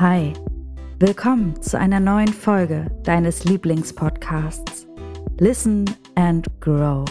Hi, 0.00 0.32
willkommen 0.98 1.62
zu 1.62 1.78
einer 1.78 2.00
neuen 2.00 2.26
Folge 2.26 2.90
deines 3.04 3.44
Lieblingspodcasts 3.44 4.88
Listen 5.38 5.84
and 6.16 6.48
Grow. 6.60 7.04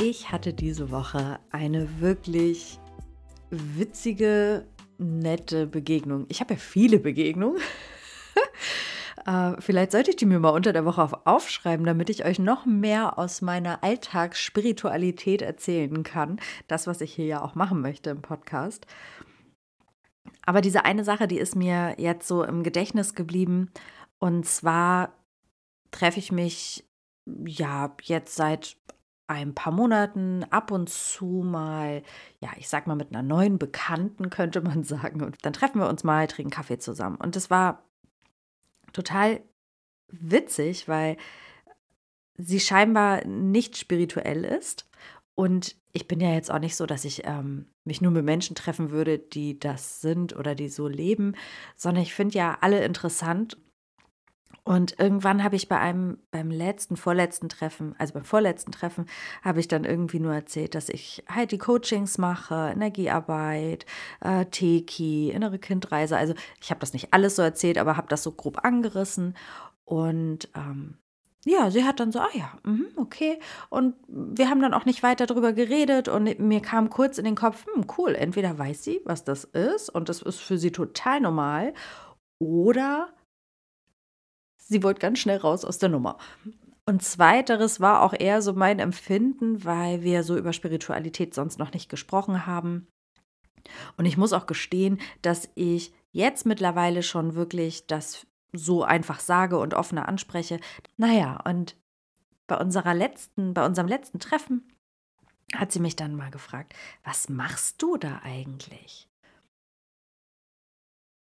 Ich 0.00 0.30
hatte 0.30 0.52
diese 0.52 0.92
Woche 0.92 1.40
eine 1.50 1.88
wirklich 1.98 2.78
witzige, 3.50 4.68
nette 4.98 5.66
Begegnung. 5.66 6.26
Ich 6.28 6.38
habe 6.38 6.54
ja 6.54 6.60
viele 6.60 7.00
Begegnungen. 7.00 7.60
Äh, 9.26 9.60
vielleicht 9.60 9.92
sollte 9.92 10.10
ich 10.10 10.16
die 10.16 10.26
mir 10.26 10.38
mal 10.38 10.50
unter 10.50 10.72
der 10.72 10.84
Woche 10.84 11.02
auf 11.02 11.26
aufschreiben, 11.26 11.84
damit 11.84 12.08
ich 12.10 12.24
euch 12.24 12.38
noch 12.38 12.64
mehr 12.64 13.18
aus 13.18 13.42
meiner 13.42 13.82
Alltagsspiritualität 13.82 15.42
erzählen 15.42 16.02
kann. 16.04 16.38
Das, 16.68 16.86
was 16.86 17.00
ich 17.00 17.12
hier 17.12 17.26
ja 17.26 17.42
auch 17.42 17.54
machen 17.54 17.82
möchte 17.82 18.10
im 18.10 18.22
Podcast. 18.22 18.86
Aber 20.44 20.60
diese 20.60 20.84
eine 20.84 21.04
Sache, 21.04 21.26
die 21.26 21.38
ist 21.38 21.56
mir 21.56 21.96
jetzt 21.98 22.28
so 22.28 22.44
im 22.44 22.62
Gedächtnis 22.62 23.14
geblieben. 23.14 23.70
Und 24.18 24.46
zwar 24.46 25.12
treffe 25.90 26.20
ich 26.20 26.30
mich 26.30 26.84
ja 27.44 27.94
jetzt 28.02 28.36
seit 28.36 28.76
ein 29.28 29.54
paar 29.54 29.72
Monaten 29.72 30.44
ab 30.50 30.70
und 30.70 30.88
zu 30.88 31.42
mal, 31.44 32.04
ja, 32.40 32.50
ich 32.58 32.68
sag 32.68 32.86
mal 32.86 32.94
mit 32.94 33.10
einer 33.10 33.24
neuen 33.24 33.58
Bekannten, 33.58 34.30
könnte 34.30 34.60
man 34.60 34.84
sagen. 34.84 35.22
Und 35.22 35.44
dann 35.44 35.52
treffen 35.52 35.80
wir 35.80 35.88
uns 35.88 36.04
mal, 36.04 36.28
trinken 36.28 36.52
Kaffee 36.52 36.78
zusammen. 36.78 37.16
Und 37.16 37.34
das 37.34 37.50
war 37.50 37.85
total 38.96 39.40
witzig, 40.08 40.88
weil 40.88 41.16
sie 42.36 42.60
scheinbar 42.60 43.24
nicht 43.26 43.76
spirituell 43.76 44.44
ist. 44.44 44.88
Und 45.34 45.76
ich 45.92 46.08
bin 46.08 46.20
ja 46.20 46.32
jetzt 46.32 46.50
auch 46.50 46.58
nicht 46.58 46.76
so, 46.76 46.86
dass 46.86 47.04
ich 47.04 47.26
ähm, 47.26 47.66
mich 47.84 48.00
nur 48.00 48.10
mit 48.10 48.24
Menschen 48.24 48.56
treffen 48.56 48.90
würde, 48.90 49.18
die 49.18 49.58
das 49.58 50.00
sind 50.00 50.34
oder 50.34 50.54
die 50.54 50.68
so 50.68 50.88
leben, 50.88 51.34
sondern 51.76 52.02
ich 52.02 52.14
finde 52.14 52.38
ja 52.38 52.58
alle 52.60 52.84
interessant 52.84 53.58
und 54.66 54.98
irgendwann 54.98 55.44
habe 55.44 55.54
ich 55.54 55.68
bei 55.68 55.78
einem, 55.78 56.18
beim 56.32 56.50
letzten, 56.50 56.96
vorletzten 56.96 57.48
Treffen, 57.48 57.94
also 57.98 58.14
beim 58.14 58.24
vorletzten 58.24 58.72
Treffen, 58.72 59.06
habe 59.44 59.60
ich 59.60 59.68
dann 59.68 59.84
irgendwie 59.84 60.18
nur 60.18 60.34
erzählt, 60.34 60.74
dass 60.74 60.88
ich 60.88 61.22
halt 61.32 61.52
die 61.52 61.58
Coachings 61.58 62.18
mache, 62.18 62.72
Energiearbeit, 62.74 63.86
äh, 64.20 64.44
Teki, 64.46 65.30
innere 65.30 65.60
Kindreise. 65.60 66.16
Also 66.16 66.34
ich 66.60 66.70
habe 66.70 66.80
das 66.80 66.94
nicht 66.94 67.14
alles 67.14 67.36
so 67.36 67.42
erzählt, 67.42 67.78
aber 67.78 67.96
habe 67.96 68.08
das 68.08 68.24
so 68.24 68.32
grob 68.32 68.64
angerissen. 68.64 69.36
Und 69.84 70.48
ähm, 70.56 70.98
ja, 71.44 71.70
sie 71.70 71.84
hat 71.84 72.00
dann 72.00 72.10
so, 72.10 72.18
ah 72.18 72.30
ja, 72.32 72.50
mh, 72.64 72.86
okay. 72.96 73.38
Und 73.68 73.94
wir 74.08 74.50
haben 74.50 74.60
dann 74.60 74.74
auch 74.74 74.84
nicht 74.84 75.04
weiter 75.04 75.26
darüber 75.26 75.52
geredet 75.52 76.08
und 76.08 76.40
mir 76.40 76.60
kam 76.60 76.90
kurz 76.90 77.18
in 77.18 77.24
den 77.24 77.36
Kopf, 77.36 77.66
hm, 77.72 77.86
cool, 77.96 78.16
entweder 78.16 78.58
weiß 78.58 78.82
sie, 78.82 79.00
was 79.04 79.22
das 79.22 79.44
ist 79.44 79.90
und 79.90 80.08
das 80.08 80.22
ist 80.22 80.40
für 80.40 80.58
sie 80.58 80.72
total 80.72 81.20
normal 81.20 81.72
oder 82.40 83.12
sie 84.68 84.82
wollte 84.82 85.00
ganz 85.00 85.18
schnell 85.18 85.38
raus 85.38 85.64
aus 85.64 85.78
der 85.78 85.88
Nummer. 85.88 86.18
Und 86.84 87.02
zweiteres 87.02 87.80
war 87.80 88.02
auch 88.02 88.12
eher 88.12 88.42
so 88.42 88.52
mein 88.52 88.78
Empfinden, 88.78 89.64
weil 89.64 90.02
wir 90.02 90.22
so 90.22 90.36
über 90.36 90.52
Spiritualität 90.52 91.34
sonst 91.34 91.58
noch 91.58 91.72
nicht 91.72 91.88
gesprochen 91.88 92.46
haben. 92.46 92.86
Und 93.96 94.06
ich 94.06 94.16
muss 94.16 94.32
auch 94.32 94.46
gestehen, 94.46 95.00
dass 95.22 95.48
ich 95.56 95.92
jetzt 96.12 96.46
mittlerweile 96.46 97.02
schon 97.02 97.34
wirklich 97.34 97.88
das 97.88 98.26
so 98.52 98.84
einfach 98.84 99.18
sage 99.18 99.58
und 99.58 99.74
offener 99.74 100.08
anspreche. 100.08 100.60
Naja, 100.96 101.40
und 101.44 101.76
bei 102.46 102.56
unserer 102.56 102.94
letzten, 102.94 103.52
bei 103.52 103.66
unserem 103.66 103.88
letzten 103.88 104.20
Treffen 104.20 104.72
hat 105.54 105.72
sie 105.72 105.80
mich 105.80 105.96
dann 105.96 106.14
mal 106.14 106.30
gefragt, 106.30 106.74
was 107.04 107.28
machst 107.28 107.82
du 107.82 107.96
da 107.96 108.20
eigentlich? 108.22 109.08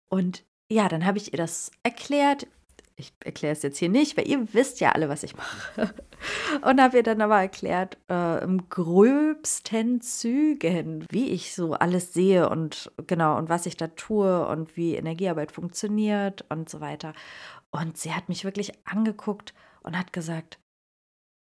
Und 0.09 0.44
ja, 0.72 0.88
dann 0.88 1.06
habe 1.06 1.18
ich 1.18 1.34
ihr 1.34 1.38
das 1.38 1.72
erklärt 1.82 2.48
ich 3.00 3.14
erkläre 3.24 3.54
es 3.54 3.64
jetzt 3.64 3.78
hier 3.78 3.90
nicht, 3.90 4.18
weil 4.18 4.28
ihr 4.28 4.54
wisst 4.54 4.80
ja 4.80 4.92
alle, 4.92 5.10
was 5.10 5.24
ich 5.24 5.36
mache. 5.36 5.94
Und 6.62 6.82
habe 6.82 6.98
ihr 6.98 7.04
dann 7.04 7.22
aber 7.22 7.40
erklärt, 7.40 7.98
äh, 8.10 8.44
im 8.44 8.70
gröbsten 8.70 10.02
Zügen, 10.02 11.06
wie 11.09 11.30
ich 11.30 11.56
so 11.56 11.74
alles 11.74 12.14
sehe 12.14 12.50
und 12.50 12.92
genau, 13.08 13.38
und 13.38 13.48
was 13.48 13.66
ich 13.66 13.78
da 13.78 13.88
tue 13.88 14.46
und 14.48 14.76
wie 14.76 14.96
Energiearbeit 14.96 15.54
funktioniert 15.54 16.44
und 16.50 16.70
so 16.70 16.82
weiter. 16.82 17.14
Und 17.72 17.98
sie 17.98 18.14
hat 18.14 18.28
mich 18.28 18.44
wirklich 18.44 18.74
angeguckt 18.86 19.54
und 19.82 19.98
hat 19.98 20.12
gesagt, 20.12 20.59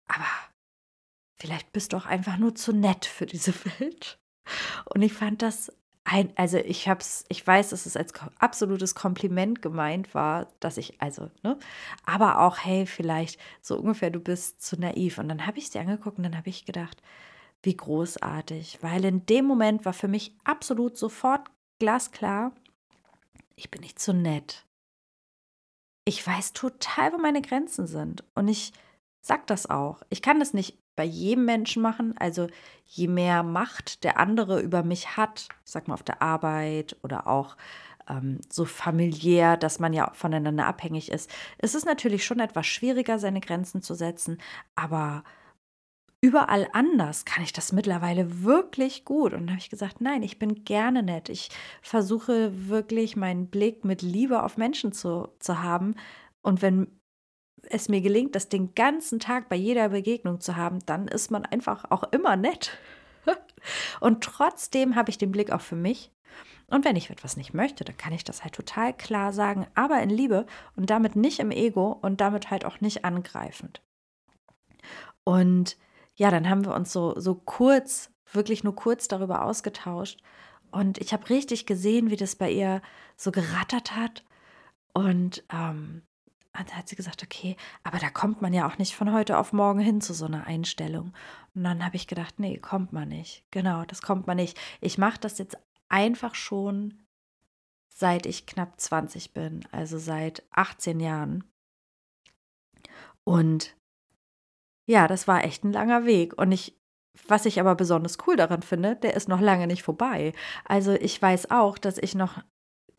aber 0.09 0.25
vielleicht 1.39 1.73
bist 1.73 1.93
du 1.93 1.99
auch 1.99 2.07
einfach 2.07 2.39
nur 2.39 2.55
zu 2.55 2.73
nett 2.73 3.05
für 3.05 3.27
diese 3.27 3.53
Welt. 3.79 4.19
Und 4.87 5.03
ich 5.03 5.13
fand 5.13 5.43
das 5.43 5.71
ein, 6.05 6.33
also 6.37 6.59
ich 6.59 6.89
hab's, 6.89 7.25
ich 7.29 7.47
weiß, 7.47 7.71
dass 7.71 7.87
es 7.87 7.97
als 7.97 8.13
absolutes 8.39 8.95
Kompliment 8.95 9.63
gemeint 9.63 10.15
war, 10.15 10.49
dass 10.61 10.77
ich, 10.77 11.01
also, 11.01 11.31
ne, 11.43 11.59
aber 12.05 12.41
auch, 12.41 12.59
hey, 12.59 12.87
vielleicht 12.87 13.41
so 13.61 13.79
ungefähr, 13.79 14.11
du 14.11 14.21
bist 14.21 14.63
zu 14.63 14.79
naiv. 14.79 15.19
Und 15.19 15.29
dann 15.29 15.47
habe 15.47 15.59
ich 15.59 15.71
sie 15.71 15.79
angeguckt 15.79 16.19
und 16.19 16.25
dann 16.25 16.37
habe 16.37 16.49
ich 16.49 16.65
gedacht, 16.65 17.03
wie 17.63 17.77
großartig, 17.77 18.79
weil 18.83 19.05
in 19.05 19.25
dem 19.27 19.45
Moment 19.45 19.85
war 19.85 19.93
für 19.93 20.09
mich 20.09 20.35
absolut 20.45 20.97
sofort 20.97 21.49
glasklar, 21.79 22.53
ich 23.55 23.71
bin 23.71 23.83
nicht 23.83 24.01
zu 24.01 24.13
nett. 24.13 24.67
Ich 26.05 26.27
weiß 26.27 26.53
total, 26.53 27.13
wo 27.13 27.19
meine 27.19 27.43
Grenzen 27.43 27.87
sind. 27.87 28.25
Und 28.35 28.49
ich 28.49 28.73
sag 29.25 29.47
das 29.47 29.71
auch. 29.71 30.03
Ich 30.11 30.21
kann 30.21 30.41
das 30.41 30.53
nicht 30.53 30.82
bei 30.97 31.05
jedem 31.05 31.45
Menschen 31.45 31.83
machen. 31.83 32.15
Also 32.19 32.49
je 32.85 33.09
mehr 33.09 33.43
Macht 33.43 34.05
der 34.05 34.19
andere 34.19 34.61
über 34.61 34.83
mich 34.83 35.17
hat, 35.17 35.49
sag 35.65 35.89
mal 35.89 35.95
auf 35.95 36.03
der 36.03 36.23
Arbeit 36.23 36.97
oder 37.03 37.27
auch 37.27 37.57
ähm, 38.09 38.41
so 38.51 38.65
familiär, 38.65 39.57
dass 39.57 39.79
man 39.79 39.93
ja 39.93 40.11
voneinander 40.15 40.67
abhängig 40.67 41.11
ist, 41.11 41.31
ist 41.59 41.75
es 41.75 41.85
natürlich 41.85 42.25
schon 42.25 42.41
etwas 42.41 42.67
schwieriger, 42.67 43.19
seine 43.19 43.41
Grenzen 43.41 43.83
zu 43.83 43.95
setzen. 43.95 44.39
Aber 44.77 45.25
überall 46.21 46.69
anders 46.73 47.25
kann 47.25 47.45
ich 47.45 47.53
das 47.53 47.73
mittlerweile 47.73 48.43
wirklich 48.43 49.05
gut. 49.05 49.33
Und 49.33 49.41
dann 49.41 49.51
habe 49.51 49.61
ich 49.61 49.71
gesagt, 49.71 50.01
nein, 50.01 50.23
ich 50.23 50.39
bin 50.39 50.65
gerne 50.65 51.03
nett. 51.03 51.29
Ich 51.29 51.51
versuche 51.83 52.69
wirklich 52.69 53.17
meinen 53.17 53.49
Blick 53.49 53.85
mit 53.85 54.03
Liebe 54.03 54.43
auf 54.43 54.57
Menschen 54.57 54.93
zu, 54.93 55.29
zu 55.39 55.63
haben. 55.63 55.95
Und 56.43 56.63
wenn 56.63 56.89
es 57.69 57.89
mir 57.89 58.01
gelingt, 58.01 58.35
das 58.35 58.49
den 58.49 58.75
ganzen 58.75 59.21
Tag 59.21 59.49
bei 59.49 59.57
jeder 59.57 59.91
Begegnung 59.91 60.41
zu 60.41 60.57
haben, 60.57 60.81
dann 60.87 61.09
ist 61.09 61.31
man 61.31 61.45
einfach 61.45 61.91
auch 61.91 62.05
immer 62.13 62.37
nett. 62.37 62.79
Und 64.01 64.25
trotzdem 64.25 64.97
habe 64.97 65.11
ich 65.11 65.19
den 65.19 65.33
Blick 65.33 65.53
auch 65.53 65.61
für 65.61 65.77
mich. 65.77 66.11
Und 66.69 66.85
wenn 66.85 66.97
ich 66.97 67.11
etwas 67.11 67.37
nicht 67.37 67.53
möchte, 67.53 67.85
dann 67.85 67.97
kann 67.97 68.13
ich 68.15 68.25
das 68.25 68.43
halt 68.43 68.55
total 68.55 68.95
klar 68.95 69.33
sagen, 69.33 69.67
aber 69.75 70.01
in 70.03 70.09
Liebe 70.09 70.47
und 70.75 70.89
damit 70.89 71.17
nicht 71.17 71.39
im 71.39 71.51
Ego 71.51 71.99
und 72.01 72.23
damit 72.23 72.51
halt 72.51 72.65
auch 72.65 72.81
nicht 72.81 73.05
angreifend. 73.05 73.83
Und 75.23 75.77
ja, 76.15 76.31
dann 76.31 76.49
haben 76.49 76.65
wir 76.65 76.75
uns 76.75 76.91
so, 76.93 77.19
so 77.21 77.35
kurz, 77.35 78.11
wirklich 78.33 78.65
nur 78.65 78.75
kurz 78.75 79.07
darüber 79.07 79.45
ausgetauscht. 79.45 80.23
Und 80.71 80.97
ich 80.99 81.13
habe 81.13 81.29
richtig 81.29 81.67
gesehen, 81.67 82.11
wie 82.11 82.17
das 82.17 82.37
bei 82.37 82.51
ihr 82.51 82.81
so 83.17 83.31
gerattert 83.31 83.95
hat. 83.95 84.25
Und 84.95 85.45
ähm, 85.53 86.03
und 86.59 86.69
dann 86.69 86.77
hat 86.77 86.89
sie 86.89 86.97
gesagt, 86.97 87.23
okay, 87.23 87.57
aber 87.83 87.99
da 87.99 88.11
kommt 88.11 88.43
man 88.43 88.53
ja 88.53 88.67
auch 88.67 88.77
nicht 88.77 88.95
von 88.95 89.13
heute 89.13 89.39
auf 89.39 89.53
morgen 89.53 89.81
hin 89.81 90.01
zu 90.03 90.13
so 90.13 90.27
einer 90.27 90.47
Einstellung. 90.47 91.15
Und 91.55 91.65
dann 91.65 91.85
habe 91.85 91.97
ich 91.97 92.07
gedacht, 92.07 92.39
nee, 92.39 92.59
kommt 92.59 92.93
man 92.93 93.09
nicht. 93.09 93.45
Genau, 93.51 93.85
das 93.85 94.03
kommt 94.03 94.27
man 94.27 94.37
nicht. 94.37 94.59
Ich 94.81 94.99
mache 94.99 95.19
das 95.19 95.39
jetzt 95.39 95.57
einfach 95.89 96.35
schon 96.35 97.03
seit 97.89 98.27
ich 98.27 98.47
knapp 98.47 98.81
20 98.81 99.33
bin, 99.33 99.61
also 99.71 99.99
seit 99.99 100.43
18 100.51 101.01
Jahren. 101.01 101.45
Und 103.25 103.77
ja, 104.87 105.07
das 105.09 105.29
war 105.29 105.45
echt 105.45 105.65
ein 105.65 105.73
langer 105.73 106.05
Weg. 106.05 106.37
Und 106.39 106.53
ich, 106.53 106.77
was 107.29 107.47
ich 107.47 107.61
aber 107.61 107.75
besonders 107.75 108.19
cool 108.27 108.37
daran 108.37 108.63
finde, 108.63 108.97
der 108.97 109.15
ist 109.15 109.29
noch 109.29 109.41
lange 109.41 109.67
nicht 109.67 109.83
vorbei. 109.83 110.33
Also 110.65 110.93
ich 110.93 111.21
weiß 111.21 111.51
auch, 111.51 111.79
dass 111.79 111.99
ich 111.99 112.15
noch 112.15 112.43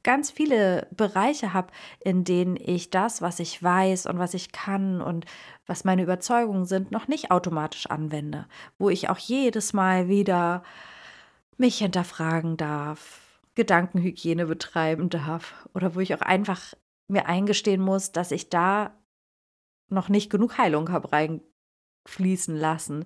ganz 0.04 0.32
viele 0.32 0.88
Bereiche 0.92 1.54
habe, 1.54 1.72
in 2.00 2.24
denen 2.24 2.58
ich 2.58 2.90
das, 2.90 3.22
was 3.22 3.40
ich 3.40 3.62
weiß 3.62 4.06
und 4.06 4.20
was 4.20 4.34
ich 4.34 4.52
kann 4.52 5.02
und 5.02 5.26
was 5.66 5.86
meine 5.86 6.04
Überzeugungen 6.04 6.66
sind, 6.66 6.92
noch 6.92 7.08
nicht 7.08 7.32
automatisch 7.32 7.88
anwende, 7.88 8.48
wo 8.78 8.90
ich 8.90 9.10
auch 9.10 9.18
jedes 9.18 9.74
Mal 9.74 10.10
wieder 10.10 10.64
mich 11.58 11.78
hinterfragen 11.78 12.58
darf, 12.58 13.22
Gedankenhygiene 13.56 14.46
betreiben 14.46 15.10
darf 15.10 15.68
oder 15.74 15.96
wo 15.96 16.00
ich 16.00 16.14
auch 16.14 16.22
einfach 16.22 16.74
mir 17.08 17.28
eingestehen 17.28 17.82
muss, 17.82 18.12
dass 18.12 18.32
ich 18.32 18.50
da 18.50 18.98
noch 19.90 20.10
nicht 20.10 20.30
genug 20.30 20.58
Heilung 20.58 20.92
habe 20.92 21.12
reinfließen 21.12 22.56
lassen 22.56 23.06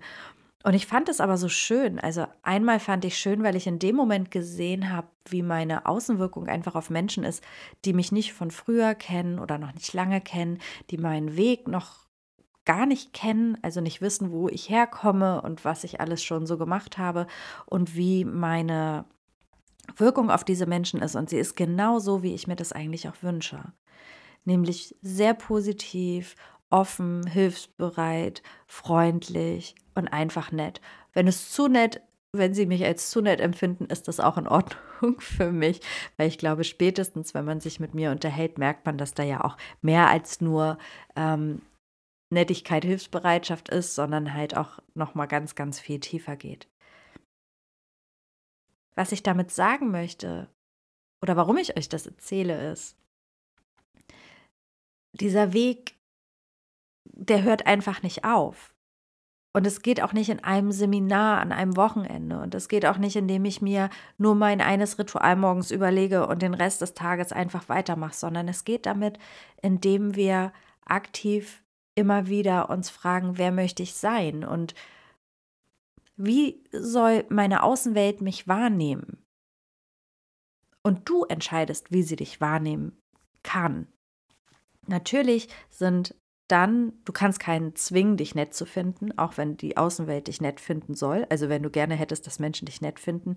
und 0.63 0.73
ich 0.73 0.87
fand 0.87 1.07
es 1.07 1.21
aber 1.21 1.37
so 1.37 1.49
schön. 1.49 1.99
Also 1.99 2.25
einmal 2.41 2.79
fand 2.79 3.05
ich 3.05 3.17
schön, 3.17 3.43
weil 3.43 3.55
ich 3.55 3.67
in 3.67 3.79
dem 3.79 3.95
Moment 3.95 4.31
gesehen 4.31 4.91
habe, 4.91 5.07
wie 5.29 5.43
meine 5.43 5.85
Außenwirkung 5.85 6.47
einfach 6.47 6.75
auf 6.75 6.89
Menschen 6.89 7.23
ist, 7.23 7.43
die 7.85 7.93
mich 7.93 8.11
nicht 8.11 8.33
von 8.33 8.51
früher 8.51 8.95
kennen 8.95 9.39
oder 9.39 9.57
noch 9.57 9.73
nicht 9.73 9.93
lange 9.93 10.19
kennen, 10.19 10.59
die 10.89 10.97
meinen 10.97 11.37
Weg 11.37 11.67
noch 11.67 12.07
gar 12.65 12.85
nicht 12.85 13.13
kennen, 13.13 13.57
also 13.61 13.79
nicht 13.79 14.01
wissen, 14.01 14.31
wo 14.31 14.49
ich 14.49 14.69
herkomme 14.69 15.41
und 15.41 15.63
was 15.63 15.85
ich 15.85 16.01
alles 16.01 16.21
schon 16.23 16.45
so 16.45 16.57
gemacht 16.57 16.97
habe 16.97 17.27
und 17.65 17.95
wie 17.95 18.25
meine 18.25 19.05
Wirkung 19.95 20.29
auf 20.29 20.43
diese 20.43 20.65
Menschen 20.65 21.01
ist. 21.01 21.15
Und 21.15 21.29
sie 21.29 21.37
ist 21.37 21.55
genau 21.55 21.99
so, 21.99 22.23
wie 22.23 22.33
ich 22.33 22.47
mir 22.47 22.57
das 22.57 22.73
eigentlich 22.73 23.07
auch 23.07 23.21
wünsche. 23.21 23.71
Nämlich 24.43 24.97
sehr 25.01 25.33
positiv, 25.33 26.35
offen, 26.69 27.25
hilfsbereit, 27.25 28.43
freundlich 28.65 29.75
und 29.97 30.07
einfach 30.07 30.51
nett. 30.51 30.81
Wenn 31.13 31.27
es 31.27 31.51
zu 31.51 31.67
nett 31.67 32.01
wenn 32.33 32.53
sie 32.53 32.65
mich 32.65 32.83
als 32.85 33.09
zu 33.09 33.21
nett 33.21 33.39
empfinden, 33.39 33.85
ist 33.85 34.07
das 34.07 34.19
auch 34.19 34.37
in 34.37 34.47
Ordnung 34.47 35.19
für 35.19 35.51
mich, 35.51 35.81
weil 36.17 36.27
ich 36.27 36.37
glaube, 36.37 36.63
spätestens, 36.63 37.33
wenn 37.33 37.45
man 37.45 37.59
sich 37.59 37.79
mit 37.79 37.93
mir 37.93 38.11
unterhält, 38.11 38.57
merkt 38.57 38.85
man, 38.85 38.97
dass 38.97 39.13
da 39.13 39.23
ja 39.23 39.43
auch 39.43 39.57
mehr 39.81 40.09
als 40.09 40.41
nur 40.41 40.77
ähm, 41.15 41.61
Nettigkeit, 42.29 42.83
Hilfsbereitschaft 42.83 43.69
ist, 43.69 43.95
sondern 43.95 44.33
halt 44.33 44.57
auch 44.57 44.79
noch 44.93 45.15
mal 45.15 45.27
ganz, 45.27 45.55
ganz 45.55 45.79
viel 45.79 45.99
tiefer 45.99 46.35
geht. 46.35 46.67
Was 48.95 49.11
ich 49.11 49.23
damit 49.23 49.51
sagen 49.51 49.91
möchte 49.91 50.49
oder 51.21 51.37
warum 51.37 51.57
ich 51.57 51.77
euch 51.77 51.87
das 51.87 52.05
erzähle, 52.05 52.71
ist, 52.71 52.97
dieser 55.13 55.53
Weg, 55.53 55.95
der 57.05 57.43
hört 57.43 57.65
einfach 57.65 58.03
nicht 58.03 58.25
auf. 58.25 58.75
Und 59.57 59.65
es 59.65 59.81
geht 59.81 60.03
auch 60.03 60.13
nicht 60.13 60.29
in 60.29 60.43
einem 60.43 60.71
Seminar 60.71 61.39
an 61.39 61.51
einem 61.51 61.75
Wochenende. 61.77 62.39
Und 62.39 62.53
es 62.53 62.67
geht 62.67 62.85
auch 62.85 62.99
nicht, 62.99 63.15
indem 63.15 63.43
ich 63.43 63.59
mir 63.59 63.89
nur 64.19 64.35
mein 64.35 64.61
eines 64.61 64.99
Ritual 64.99 65.35
morgens 65.35 65.71
überlege 65.71 66.27
und 66.27 66.43
den 66.43 66.53
Rest 66.53 66.81
des 66.81 66.93
Tages 66.93 67.31
einfach 67.31 67.67
weitermache, 67.67 68.13
sondern 68.13 68.47
es 68.49 68.65
geht 68.65 68.85
damit, 68.85 69.17
indem 69.63 70.15
wir 70.15 70.53
aktiv 70.85 71.63
immer 71.95 72.27
wieder 72.27 72.69
uns 72.69 72.91
fragen, 72.91 73.39
wer 73.39 73.51
möchte 73.51 73.81
ich 73.81 73.95
sein 73.95 74.43
und 74.43 74.75
wie 76.17 76.63
soll 76.71 77.25
meine 77.29 77.63
Außenwelt 77.63 78.21
mich 78.21 78.47
wahrnehmen? 78.47 79.25
Und 80.83 81.09
du 81.09 81.23
entscheidest, 81.23 81.91
wie 81.91 82.03
sie 82.03 82.15
dich 82.15 82.39
wahrnehmen 82.39 83.01
kann. 83.41 83.87
Natürlich 84.85 85.49
sind 85.71 86.13
dann, 86.47 86.93
du 87.05 87.11
kannst 87.11 87.39
keinen 87.39 87.75
zwingen, 87.75 88.17
dich 88.17 88.35
nett 88.35 88.53
zu 88.53 88.65
finden, 88.65 89.17
auch 89.17 89.37
wenn 89.37 89.57
die 89.57 89.77
Außenwelt 89.77 90.27
dich 90.27 90.41
nett 90.41 90.59
finden 90.59 90.95
soll. 90.95 91.25
Also 91.29 91.49
wenn 91.49 91.63
du 91.63 91.69
gerne 91.69 91.95
hättest, 91.95 92.25
dass 92.25 92.39
Menschen 92.39 92.65
dich 92.65 92.81
nett 92.81 92.99
finden. 92.99 93.35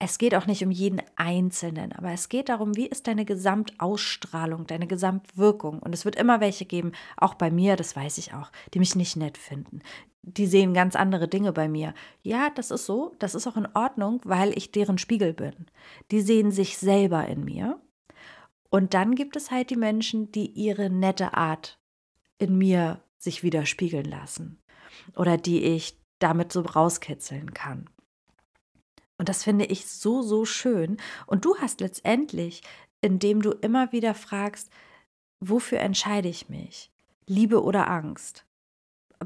Es 0.00 0.18
geht 0.18 0.34
auch 0.34 0.46
nicht 0.46 0.64
um 0.64 0.72
jeden 0.72 1.00
Einzelnen, 1.16 1.92
aber 1.92 2.10
es 2.10 2.28
geht 2.28 2.48
darum, 2.48 2.76
wie 2.76 2.86
ist 2.86 3.06
deine 3.06 3.24
Gesamtausstrahlung, 3.24 4.66
deine 4.66 4.88
Gesamtwirkung. 4.88 5.78
Und 5.78 5.94
es 5.94 6.04
wird 6.04 6.16
immer 6.16 6.40
welche 6.40 6.64
geben, 6.64 6.92
auch 7.16 7.34
bei 7.34 7.50
mir, 7.50 7.76
das 7.76 7.94
weiß 7.94 8.18
ich 8.18 8.34
auch, 8.34 8.50
die 8.74 8.80
mich 8.80 8.96
nicht 8.96 9.16
nett 9.16 9.38
finden. 9.38 9.80
Die 10.22 10.46
sehen 10.46 10.74
ganz 10.74 10.96
andere 10.96 11.28
Dinge 11.28 11.52
bei 11.52 11.68
mir. 11.68 11.94
Ja, 12.22 12.50
das 12.50 12.70
ist 12.70 12.86
so, 12.86 13.14
das 13.18 13.34
ist 13.34 13.46
auch 13.46 13.56
in 13.56 13.68
Ordnung, 13.74 14.20
weil 14.24 14.56
ich 14.58 14.72
deren 14.72 14.98
Spiegel 14.98 15.32
bin. 15.32 15.66
Die 16.10 16.20
sehen 16.20 16.50
sich 16.50 16.76
selber 16.76 17.26
in 17.26 17.44
mir. 17.44 17.80
Und 18.70 18.94
dann 18.94 19.14
gibt 19.14 19.36
es 19.36 19.52
halt 19.52 19.70
die 19.70 19.76
Menschen, 19.76 20.32
die 20.32 20.50
ihre 20.50 20.90
nette 20.90 21.34
Art 21.34 21.78
in 22.38 22.58
mir 22.58 23.02
sich 23.18 23.42
widerspiegeln 23.42 24.04
lassen 24.04 24.58
oder 25.16 25.36
die 25.36 25.62
ich 25.62 25.98
damit 26.18 26.52
so 26.52 26.60
rauskitzeln 26.60 27.54
kann. 27.54 27.88
Und 29.18 29.28
das 29.28 29.44
finde 29.44 29.66
ich 29.66 29.86
so, 29.86 30.22
so 30.22 30.44
schön. 30.44 30.96
Und 31.26 31.44
du 31.44 31.56
hast 31.56 31.80
letztendlich, 31.80 32.62
indem 33.00 33.42
du 33.42 33.50
immer 33.50 33.92
wieder 33.92 34.14
fragst, 34.14 34.70
wofür 35.40 35.80
entscheide 35.80 36.28
ich 36.28 36.48
mich? 36.48 36.90
Liebe 37.26 37.62
oder 37.62 37.88
Angst? 37.88 38.44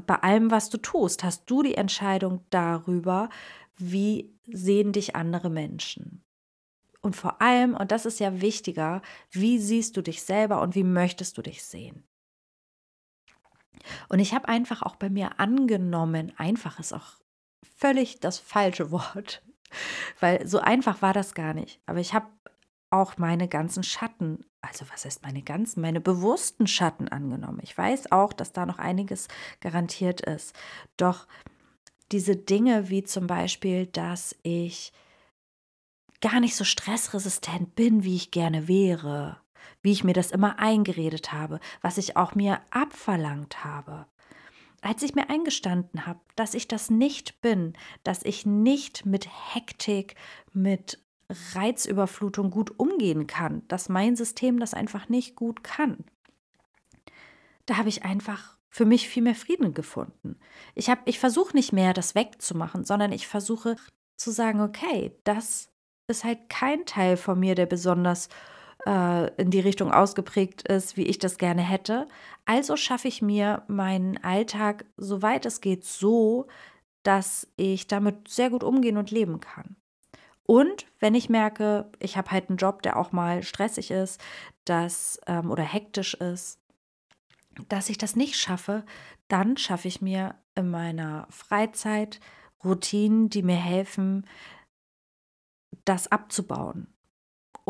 Bei 0.05 0.15
allem, 0.15 0.51
was 0.51 0.69
du 0.69 0.77
tust, 0.77 1.23
hast 1.23 1.49
du 1.49 1.63
die 1.63 1.75
Entscheidung 1.75 2.45
darüber, 2.49 3.29
wie 3.77 4.33
sehen 4.45 4.91
dich 4.91 5.15
andere 5.15 5.49
Menschen. 5.49 6.23
Und 7.01 7.15
vor 7.15 7.41
allem, 7.41 7.75
und 7.75 7.91
das 7.91 8.05
ist 8.05 8.19
ja 8.19 8.41
wichtiger, 8.41 9.01
wie 9.31 9.57
siehst 9.57 9.95
du 9.97 10.01
dich 10.01 10.21
selber 10.21 10.61
und 10.61 10.75
wie 10.75 10.83
möchtest 10.83 11.37
du 11.37 11.41
dich 11.41 11.63
sehen? 11.63 12.03
Und 14.09 14.19
ich 14.19 14.33
habe 14.33 14.47
einfach 14.47 14.81
auch 14.81 14.95
bei 14.95 15.09
mir 15.09 15.39
angenommen, 15.39 16.33
einfach 16.37 16.79
ist 16.79 16.93
auch 16.93 17.19
völlig 17.77 18.19
das 18.19 18.37
falsche 18.37 18.91
Wort, 18.91 19.43
weil 20.19 20.47
so 20.47 20.59
einfach 20.59 21.01
war 21.01 21.13
das 21.13 21.33
gar 21.33 21.53
nicht. 21.53 21.81
Aber 21.85 21.99
ich 21.99 22.13
habe 22.13 22.27
auch 22.91 23.17
meine 23.17 23.47
ganzen 23.47 23.83
Schatten, 23.83 24.45
also 24.61 24.85
was 24.91 25.05
heißt 25.05 25.21
meine 25.21 25.43
ganzen, 25.43 25.81
meine 25.81 26.01
bewussten 26.01 26.65
Schatten 26.65 27.07
angenommen. 27.07 27.59
Ich 27.61 27.77
weiß 27.77 28.11
auch, 28.11 28.33
dass 28.33 28.51
da 28.51 28.65
noch 28.65 28.79
einiges 28.79 29.27
garantiert 29.59 30.21
ist. 30.21 30.55
Doch 30.97 31.27
diese 32.11 32.35
Dinge 32.35 32.89
wie 32.89 33.03
zum 33.03 33.27
Beispiel, 33.27 33.85
dass 33.85 34.35
ich 34.41 34.91
gar 36.21 36.39
nicht 36.39 36.55
so 36.55 36.63
stressresistent 36.63 37.75
bin, 37.75 38.03
wie 38.03 38.15
ich 38.15 38.31
gerne 38.31 38.67
wäre, 38.67 39.39
wie 39.81 39.91
ich 39.91 40.03
mir 40.03 40.13
das 40.13 40.31
immer 40.31 40.59
eingeredet 40.59 41.31
habe, 41.31 41.59
was 41.81 41.97
ich 41.97 42.17
auch 42.17 42.35
mir 42.35 42.59
abverlangt 42.69 43.63
habe. 43.63 44.05
Als 44.81 45.03
ich 45.03 45.15
mir 45.15 45.29
eingestanden 45.29 46.05
habe, 46.05 46.19
dass 46.35 46.53
ich 46.53 46.67
das 46.67 46.89
nicht 46.89 47.41
bin, 47.41 47.73
dass 48.03 48.23
ich 48.23 48.45
nicht 48.45 49.05
mit 49.05 49.27
Hektik, 49.53 50.15
mit 50.53 50.99
Reizüberflutung 51.53 52.49
gut 52.49 52.79
umgehen 52.79 53.27
kann, 53.27 53.67
dass 53.67 53.89
mein 53.89 54.15
System 54.15 54.59
das 54.59 54.73
einfach 54.73 55.09
nicht 55.09 55.35
gut 55.35 55.63
kann, 55.63 56.05
da 57.65 57.77
habe 57.77 57.89
ich 57.89 58.03
einfach 58.03 58.57
für 58.69 58.85
mich 58.85 59.09
viel 59.09 59.23
mehr 59.23 59.35
Frieden 59.35 59.73
gefunden. 59.73 60.39
Ich, 60.75 60.91
ich 61.05 61.19
versuche 61.19 61.55
nicht 61.55 61.73
mehr, 61.73 61.93
das 61.93 62.15
wegzumachen, 62.15 62.85
sondern 62.85 63.11
ich 63.11 63.27
versuche 63.27 63.75
zu 64.15 64.31
sagen, 64.31 64.61
okay, 64.61 65.15
das 65.23 65.69
ist 66.07 66.23
halt 66.23 66.49
kein 66.49 66.85
Teil 66.85 67.17
von 67.17 67.39
mir, 67.39 67.55
der 67.55 67.65
besonders 67.65 68.29
äh, 68.85 69.33
in 69.35 69.51
die 69.51 69.59
Richtung 69.59 69.91
ausgeprägt 69.91 70.67
ist, 70.67 70.97
wie 70.97 71.05
ich 71.05 71.19
das 71.19 71.37
gerne 71.37 71.61
hätte. 71.61 72.07
Also 72.45 72.75
schaffe 72.75 73.07
ich 73.07 73.21
mir 73.21 73.63
meinen 73.67 74.23
Alltag, 74.23 74.85
soweit 74.97 75.45
es 75.45 75.61
geht, 75.61 75.83
so, 75.83 76.47
dass 77.03 77.47
ich 77.55 77.87
damit 77.87 78.27
sehr 78.27 78.49
gut 78.49 78.63
umgehen 78.63 78.97
und 78.97 79.11
leben 79.11 79.39
kann. 79.39 79.75
Und 80.43 80.87
wenn 80.99 81.13
ich 81.13 81.29
merke, 81.29 81.91
ich 81.99 82.17
habe 82.17 82.31
halt 82.31 82.49
einen 82.49 82.57
Job, 82.57 82.81
der 82.81 82.97
auch 82.97 83.11
mal 83.11 83.43
stressig 83.43 83.91
ist, 83.91 84.19
dass, 84.65 85.19
ähm, 85.27 85.51
oder 85.51 85.63
hektisch 85.63 86.15
ist, 86.15 86.59
dass 87.67 87.89
ich 87.89 87.97
das 87.97 88.15
nicht 88.15 88.35
schaffe, 88.35 88.83
dann 89.27 89.57
schaffe 89.57 89.87
ich 89.87 90.01
mir 90.01 90.35
in 90.55 90.69
meiner 90.69 91.27
Freizeit 91.29 92.19
Routinen, 92.63 93.29
die 93.29 93.43
mir 93.43 93.55
helfen, 93.55 94.25
das 95.85 96.11
abzubauen. 96.11 96.87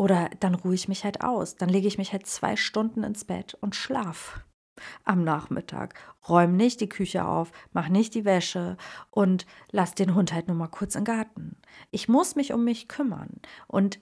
Oder 0.00 0.30
dann 0.40 0.54
ruhe 0.54 0.74
ich 0.74 0.88
mich 0.88 1.04
halt 1.04 1.20
aus. 1.20 1.56
Dann 1.56 1.68
lege 1.68 1.86
ich 1.86 1.98
mich 1.98 2.12
halt 2.12 2.24
zwei 2.24 2.56
Stunden 2.56 3.04
ins 3.04 3.26
Bett 3.26 3.52
und 3.60 3.76
schlaf 3.76 4.46
am 5.04 5.24
Nachmittag. 5.24 5.92
Räum 6.26 6.56
nicht 6.56 6.80
die 6.80 6.88
Küche 6.88 7.26
auf, 7.26 7.52
mach 7.74 7.90
nicht 7.90 8.14
die 8.14 8.24
Wäsche 8.24 8.78
und 9.10 9.44
lass 9.72 9.94
den 9.94 10.14
Hund 10.14 10.32
halt 10.32 10.48
nur 10.48 10.56
mal 10.56 10.68
kurz 10.68 10.94
im 10.94 11.04
Garten. 11.04 11.58
Ich 11.90 12.08
muss 12.08 12.34
mich 12.34 12.54
um 12.54 12.64
mich 12.64 12.88
kümmern 12.88 13.42
und 13.66 14.00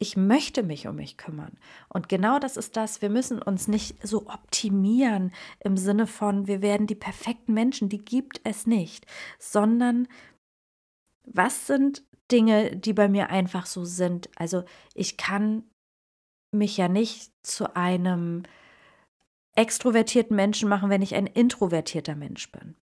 ich 0.00 0.16
möchte 0.16 0.64
mich 0.64 0.88
um 0.88 0.96
mich 0.96 1.16
kümmern. 1.16 1.56
Und 1.88 2.08
genau 2.08 2.40
das 2.40 2.56
ist 2.56 2.76
das, 2.76 3.02
wir 3.02 3.10
müssen 3.10 3.40
uns 3.40 3.68
nicht 3.68 4.04
so 4.04 4.26
optimieren 4.26 5.30
im 5.60 5.76
Sinne 5.76 6.08
von, 6.08 6.48
wir 6.48 6.60
werden 6.60 6.88
die 6.88 6.96
perfekten 6.96 7.54
Menschen, 7.54 7.88
die 7.88 8.04
gibt 8.04 8.40
es 8.42 8.66
nicht, 8.66 9.06
sondern 9.38 10.08
was 11.22 11.68
sind 11.68 12.02
Dinge, 12.30 12.76
die 12.76 12.92
bei 12.92 13.08
mir 13.08 13.30
einfach 13.30 13.66
so 13.66 13.84
sind. 13.84 14.28
Also 14.36 14.64
ich 14.94 15.16
kann 15.16 15.64
mich 16.52 16.76
ja 16.76 16.88
nicht 16.88 17.32
zu 17.42 17.76
einem 17.76 18.44
extrovertierten 19.54 20.36
Menschen 20.36 20.68
machen, 20.68 20.90
wenn 20.90 21.02
ich 21.02 21.14
ein 21.14 21.26
introvertierter 21.26 22.14
Mensch 22.14 22.50
bin. 22.50 22.76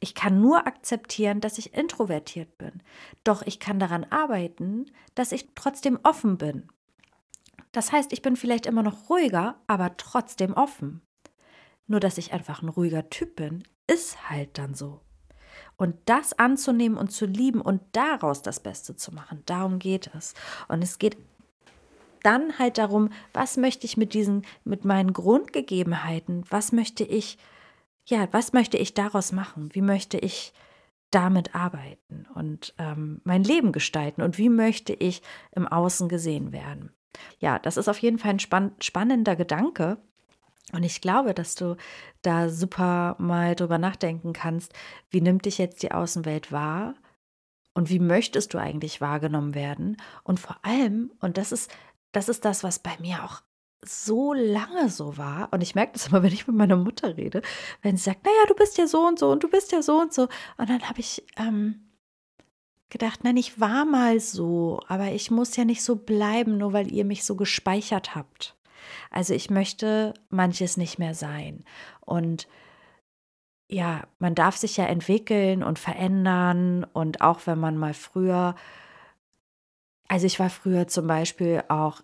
Ich 0.00 0.14
kann 0.14 0.40
nur 0.40 0.66
akzeptieren, 0.66 1.40
dass 1.40 1.58
ich 1.58 1.74
introvertiert 1.74 2.58
bin. 2.58 2.82
Doch 3.22 3.42
ich 3.42 3.60
kann 3.60 3.78
daran 3.78 4.04
arbeiten, 4.04 4.86
dass 5.14 5.32
ich 5.32 5.50
trotzdem 5.54 5.98
offen 6.02 6.38
bin. 6.38 6.68
Das 7.70 7.92
heißt, 7.92 8.12
ich 8.12 8.20
bin 8.20 8.36
vielleicht 8.36 8.66
immer 8.66 8.82
noch 8.82 9.08
ruhiger, 9.08 9.60
aber 9.66 9.96
trotzdem 9.96 10.54
offen. 10.54 11.02
Nur 11.86 12.00
dass 12.00 12.18
ich 12.18 12.32
einfach 12.32 12.62
ein 12.62 12.68
ruhiger 12.68 13.10
Typ 13.10 13.36
bin, 13.36 13.62
ist 13.86 14.28
halt 14.28 14.58
dann 14.58 14.74
so. 14.74 15.00
Und 15.76 15.96
das 16.04 16.38
anzunehmen 16.38 16.96
und 16.96 17.10
zu 17.10 17.26
lieben 17.26 17.60
und 17.60 17.80
daraus 17.92 18.42
das 18.42 18.60
Beste 18.60 18.94
zu 18.94 19.12
machen, 19.12 19.42
darum 19.46 19.78
geht 19.78 20.10
es. 20.14 20.34
Und 20.68 20.82
es 20.82 20.98
geht 20.98 21.16
dann 22.22 22.58
halt 22.58 22.78
darum, 22.78 23.10
was 23.32 23.56
möchte 23.56 23.84
ich 23.84 23.96
mit 23.96 24.14
diesen, 24.14 24.44
mit 24.64 24.84
meinen 24.84 25.12
Grundgegebenheiten, 25.12 26.44
was 26.48 26.72
möchte 26.72 27.04
ich, 27.04 27.38
ja, 28.06 28.28
was 28.32 28.52
möchte 28.52 28.76
ich 28.76 28.94
daraus 28.94 29.32
machen? 29.32 29.70
Wie 29.72 29.82
möchte 29.82 30.18
ich 30.18 30.52
damit 31.10 31.54
arbeiten 31.54 32.26
und 32.34 32.74
ähm, 32.78 33.20
mein 33.24 33.44
Leben 33.44 33.72
gestalten 33.72 34.22
und 34.22 34.38
wie 34.38 34.48
möchte 34.48 34.94
ich 34.94 35.22
im 35.52 35.68
Außen 35.68 36.08
gesehen 36.08 36.52
werden? 36.52 36.92
Ja, 37.38 37.58
das 37.58 37.76
ist 37.76 37.88
auf 37.88 37.98
jeden 37.98 38.18
Fall 38.18 38.30
ein 38.30 38.38
spann 38.38 38.72
spannender 38.80 39.36
Gedanke, 39.36 39.98
Und 40.70 40.84
ich 40.84 41.00
glaube, 41.00 41.34
dass 41.34 41.54
du 41.54 41.76
da 42.22 42.48
super 42.48 43.16
mal 43.18 43.56
drüber 43.56 43.78
nachdenken 43.78 44.32
kannst, 44.32 44.72
wie 45.10 45.20
nimmt 45.20 45.44
dich 45.44 45.58
jetzt 45.58 45.82
die 45.82 45.92
Außenwelt 45.92 46.52
wahr 46.52 46.94
und 47.74 47.90
wie 47.90 47.98
möchtest 47.98 48.54
du 48.54 48.58
eigentlich 48.58 49.00
wahrgenommen 49.00 49.54
werden? 49.54 49.96
Und 50.22 50.38
vor 50.38 50.58
allem, 50.62 51.12
und 51.20 51.36
das 51.36 51.52
ist, 51.52 51.70
das 52.12 52.28
ist 52.28 52.44
das, 52.44 52.62
was 52.62 52.78
bei 52.78 52.96
mir 53.00 53.24
auch 53.24 53.42
so 53.84 54.32
lange 54.32 54.88
so 54.88 55.16
war, 55.16 55.48
und 55.52 55.60
ich 55.62 55.74
merke 55.74 55.94
das 55.94 56.08
immer, 56.08 56.22
wenn 56.22 56.32
ich 56.32 56.46
mit 56.46 56.56
meiner 56.56 56.76
Mutter 56.76 57.16
rede, 57.16 57.42
wenn 57.82 57.96
sie 57.96 58.04
sagt, 58.04 58.24
naja, 58.24 58.46
du 58.46 58.54
bist 58.54 58.78
ja 58.78 58.86
so 58.86 59.06
und 59.06 59.18
so 59.18 59.30
und 59.30 59.42
du 59.42 59.48
bist 59.48 59.72
ja 59.72 59.82
so 59.82 60.00
und 60.00 60.12
so. 60.12 60.28
Und 60.56 60.70
dann 60.70 60.88
habe 60.88 61.00
ich 61.00 61.24
ähm, 61.36 61.92
gedacht, 62.90 63.24
nein, 63.24 63.36
ich 63.36 63.60
war 63.60 63.84
mal 63.84 64.20
so, 64.20 64.80
aber 64.86 65.12
ich 65.12 65.30
muss 65.30 65.56
ja 65.56 65.64
nicht 65.64 65.82
so 65.82 65.96
bleiben, 65.96 66.58
nur 66.58 66.72
weil 66.72 66.92
ihr 66.92 67.04
mich 67.04 67.24
so 67.24 67.34
gespeichert 67.34 68.14
habt. 68.14 68.56
Also 69.10 69.34
ich 69.34 69.50
möchte 69.50 70.14
manches 70.30 70.76
nicht 70.76 70.98
mehr 70.98 71.14
sein. 71.14 71.64
Und 72.00 72.48
ja, 73.68 74.02
man 74.18 74.34
darf 74.34 74.56
sich 74.56 74.76
ja 74.76 74.84
entwickeln 74.84 75.62
und 75.62 75.78
verändern. 75.78 76.84
Und 76.84 77.20
auch 77.20 77.46
wenn 77.46 77.58
man 77.58 77.78
mal 77.78 77.94
früher, 77.94 78.54
also 80.08 80.26
ich 80.26 80.38
war 80.38 80.50
früher 80.50 80.88
zum 80.88 81.06
Beispiel 81.06 81.64
auch 81.68 82.02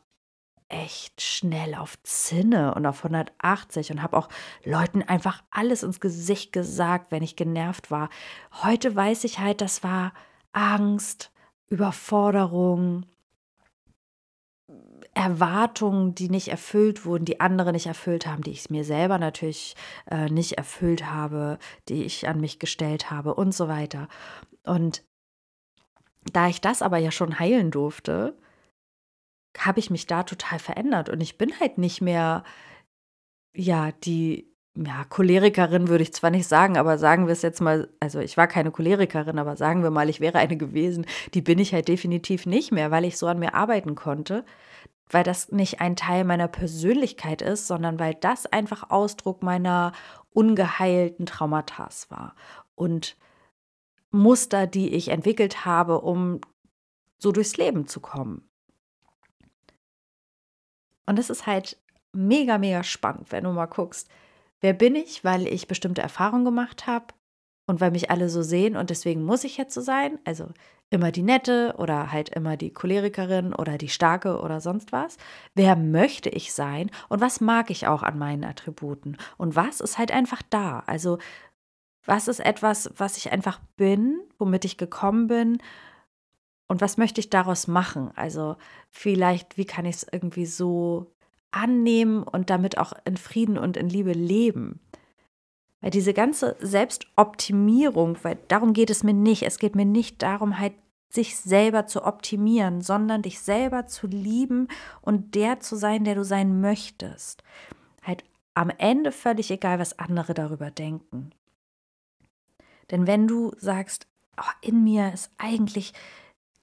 echt 0.68 1.22
schnell 1.22 1.74
auf 1.74 2.02
Zinne 2.02 2.74
und 2.74 2.84
auf 2.86 2.98
180 2.98 3.90
und 3.90 4.02
habe 4.02 4.16
auch 4.16 4.28
Leuten 4.64 5.02
einfach 5.02 5.42
alles 5.50 5.82
ins 5.82 6.00
Gesicht 6.00 6.52
gesagt, 6.52 7.10
wenn 7.10 7.22
ich 7.22 7.36
genervt 7.36 7.90
war. 7.90 8.10
Heute 8.62 8.94
weiß 8.94 9.24
ich 9.24 9.38
halt, 9.38 9.60
das 9.60 9.82
war 9.82 10.12
Angst, 10.52 11.32
Überforderung, 11.68 13.06
Erwartungen, 15.18 16.14
die 16.14 16.28
nicht 16.28 16.46
erfüllt 16.46 17.04
wurden, 17.04 17.24
die 17.24 17.40
andere 17.40 17.72
nicht 17.72 17.86
erfüllt 17.86 18.24
haben, 18.24 18.42
die 18.44 18.52
ich 18.52 18.70
mir 18.70 18.84
selber 18.84 19.18
natürlich 19.18 19.74
äh, 20.08 20.30
nicht 20.30 20.52
erfüllt 20.52 21.06
habe, 21.06 21.58
die 21.88 22.04
ich 22.04 22.28
an 22.28 22.40
mich 22.40 22.60
gestellt 22.60 23.10
habe 23.10 23.34
und 23.34 23.52
so 23.52 23.66
weiter. 23.66 24.06
Und 24.64 25.02
da 26.32 26.46
ich 26.46 26.60
das 26.60 26.82
aber 26.82 26.98
ja 26.98 27.10
schon 27.10 27.40
heilen 27.40 27.72
durfte, 27.72 28.38
habe 29.58 29.80
ich 29.80 29.90
mich 29.90 30.06
da 30.06 30.22
total 30.22 30.60
verändert 30.60 31.08
und 31.08 31.20
ich 31.20 31.36
bin 31.36 31.58
halt 31.58 31.78
nicht 31.78 32.00
mehr 32.00 32.44
ja 33.56 33.90
die 34.04 34.48
ja, 34.76 35.04
Cholerikerin 35.08 35.88
würde 35.88 36.04
ich 36.04 36.12
zwar 36.12 36.30
nicht 36.30 36.46
sagen, 36.46 36.76
aber 36.76 36.98
sagen 36.98 37.26
wir 37.26 37.32
es 37.32 37.42
jetzt 37.42 37.60
mal, 37.60 37.88
also 37.98 38.20
ich 38.20 38.36
war 38.36 38.46
keine 38.46 38.70
Cholerikerin, 38.70 39.40
aber 39.40 39.56
sagen 39.56 39.82
wir 39.82 39.90
mal, 39.90 40.08
ich 40.08 40.20
wäre 40.20 40.38
eine 40.38 40.56
gewesen, 40.56 41.06
die 41.34 41.42
bin 41.42 41.58
ich 41.58 41.74
halt 41.74 41.88
definitiv 41.88 42.46
nicht 42.46 42.70
mehr, 42.70 42.92
weil 42.92 43.04
ich 43.04 43.18
so 43.18 43.26
an 43.26 43.40
mir 43.40 43.54
arbeiten 43.54 43.96
konnte, 43.96 44.44
weil 45.10 45.24
das 45.24 45.50
nicht 45.50 45.80
ein 45.80 45.96
Teil 45.96 46.24
meiner 46.24 46.48
Persönlichkeit 46.48 47.42
ist, 47.42 47.66
sondern 47.66 47.98
weil 47.98 48.14
das 48.14 48.46
einfach 48.46 48.90
Ausdruck 48.90 49.42
meiner 49.42 49.92
ungeheilten 50.30 51.26
Traumata 51.26 51.88
war 52.08 52.34
und 52.74 53.16
Muster, 54.10 54.66
die 54.66 54.94
ich 54.94 55.08
entwickelt 55.08 55.64
habe, 55.64 56.00
um 56.00 56.40
so 57.18 57.32
durchs 57.32 57.56
Leben 57.56 57.86
zu 57.86 58.00
kommen. 58.00 58.48
Und 61.06 61.18
es 61.18 61.30
ist 61.30 61.46
halt 61.46 61.78
mega, 62.12 62.58
mega 62.58 62.82
spannend, 62.82 63.32
wenn 63.32 63.44
du 63.44 63.50
mal 63.50 63.66
guckst, 63.66 64.08
wer 64.60 64.72
bin 64.72 64.94
ich, 64.94 65.24
weil 65.24 65.46
ich 65.46 65.66
bestimmte 65.68 66.02
Erfahrungen 66.02 66.44
gemacht 66.44 66.86
habe 66.86 67.06
und 67.66 67.80
weil 67.80 67.90
mich 67.90 68.10
alle 68.10 68.28
so 68.28 68.42
sehen 68.42 68.76
und 68.76 68.90
deswegen 68.90 69.22
muss 69.24 69.44
ich 69.44 69.56
jetzt 69.56 69.74
so 69.74 69.80
sein. 69.80 70.18
Also 70.24 70.48
immer 70.90 71.12
die 71.12 71.22
Nette 71.22 71.74
oder 71.78 72.12
halt 72.12 72.30
immer 72.30 72.56
die 72.56 72.72
Cholerikerin 72.72 73.52
oder 73.52 73.78
die 73.78 73.88
Starke 73.88 74.40
oder 74.40 74.60
sonst 74.60 74.92
was. 74.92 75.18
Wer 75.54 75.76
möchte 75.76 76.30
ich 76.30 76.52
sein 76.52 76.90
und 77.08 77.20
was 77.20 77.40
mag 77.40 77.70
ich 77.70 77.86
auch 77.86 78.02
an 78.02 78.18
meinen 78.18 78.44
Attributen? 78.44 79.16
Und 79.36 79.54
was 79.56 79.80
ist 79.80 79.98
halt 79.98 80.12
einfach 80.12 80.42
da? 80.48 80.82
Also 80.86 81.18
was 82.04 82.26
ist 82.26 82.40
etwas, 82.40 82.90
was 82.96 83.18
ich 83.18 83.32
einfach 83.32 83.60
bin, 83.76 84.18
womit 84.38 84.64
ich 84.64 84.78
gekommen 84.78 85.26
bin? 85.26 85.58
Und 86.66 86.80
was 86.80 86.96
möchte 86.96 87.20
ich 87.20 87.28
daraus 87.28 87.66
machen? 87.66 88.10
Also 88.14 88.56
vielleicht, 88.90 89.58
wie 89.58 89.66
kann 89.66 89.84
ich 89.84 89.96
es 89.96 90.06
irgendwie 90.10 90.46
so 90.46 91.12
annehmen 91.50 92.22
und 92.22 92.50
damit 92.50 92.78
auch 92.78 92.92
in 93.04 93.16
Frieden 93.16 93.58
und 93.58 93.76
in 93.76 93.88
Liebe 93.88 94.12
leben. 94.12 94.80
Weil 95.80 95.90
diese 95.90 96.12
ganze 96.12 96.56
Selbstoptimierung, 96.60 98.18
weil 98.22 98.38
darum 98.48 98.72
geht 98.72 98.90
es 98.90 99.04
mir 99.04 99.14
nicht. 99.14 99.42
Es 99.42 99.58
geht 99.58 99.76
mir 99.76 99.84
nicht 99.84 100.22
darum, 100.22 100.58
halt 100.58 100.74
sich 101.10 101.36
selber 101.36 101.86
zu 101.86 102.04
optimieren, 102.04 102.80
sondern 102.80 103.22
dich 103.22 103.40
selber 103.40 103.86
zu 103.86 104.06
lieben 104.06 104.68
und 105.00 105.34
der 105.34 105.60
zu 105.60 105.76
sein, 105.76 106.04
der 106.04 106.14
du 106.14 106.24
sein 106.24 106.60
möchtest. 106.60 107.42
Halt 108.02 108.24
am 108.54 108.70
Ende 108.70 109.12
völlig 109.12 109.50
egal, 109.50 109.78
was 109.78 109.98
andere 109.98 110.34
darüber 110.34 110.70
denken. 110.70 111.30
Denn 112.90 113.06
wenn 113.06 113.26
du 113.26 113.52
sagst, 113.56 114.06
oh, 114.38 114.50
in 114.60 114.84
mir 114.84 115.12
ist 115.12 115.30
eigentlich 115.38 115.92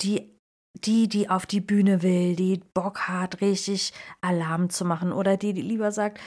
die 0.01 0.36
die, 0.84 1.07
die 1.07 1.29
auf 1.29 1.45
die 1.45 1.62
Bühne 1.62 2.01
will, 2.01 2.36
die 2.36 2.62
Bock 2.74 3.07
hat, 3.07 3.41
richtig 3.41 3.93
Alarm 4.22 4.69
zu 4.69 4.86
machen 4.86 5.12
oder 5.12 5.38
die, 5.38 5.53
die 5.53 5.62
lieber 5.62 5.91
sagt, 5.91 6.19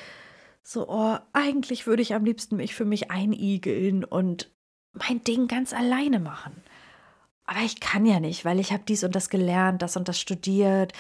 so, 0.63 0.89
oh, 0.89 1.17
eigentlich 1.33 1.87
würde 1.87 2.03
ich 2.03 2.15
am 2.15 2.25
liebsten 2.25 2.57
mich 2.57 2.75
für 2.75 2.85
mich 2.85 3.11
einigeln 3.11 4.05
und 4.05 4.51
mein 4.93 5.23
Ding 5.25 5.49
ganz 5.49 5.73
alleine 5.73 6.21
machen. 6.21 6.63
Aber 7.45 7.61
ich 7.61 7.81
kann 7.81 8.05
ja 8.05 8.21
nicht, 8.21 8.45
weil 8.45 8.61
ich 8.61 8.73
habe 8.73 8.83
dies 8.87 9.05
und 9.05 9.15
das 9.15 9.31
gelernt, 9.31 9.81
das 9.81 9.97
und 9.97 10.09
das 10.09 10.21
studiert, 10.21 10.93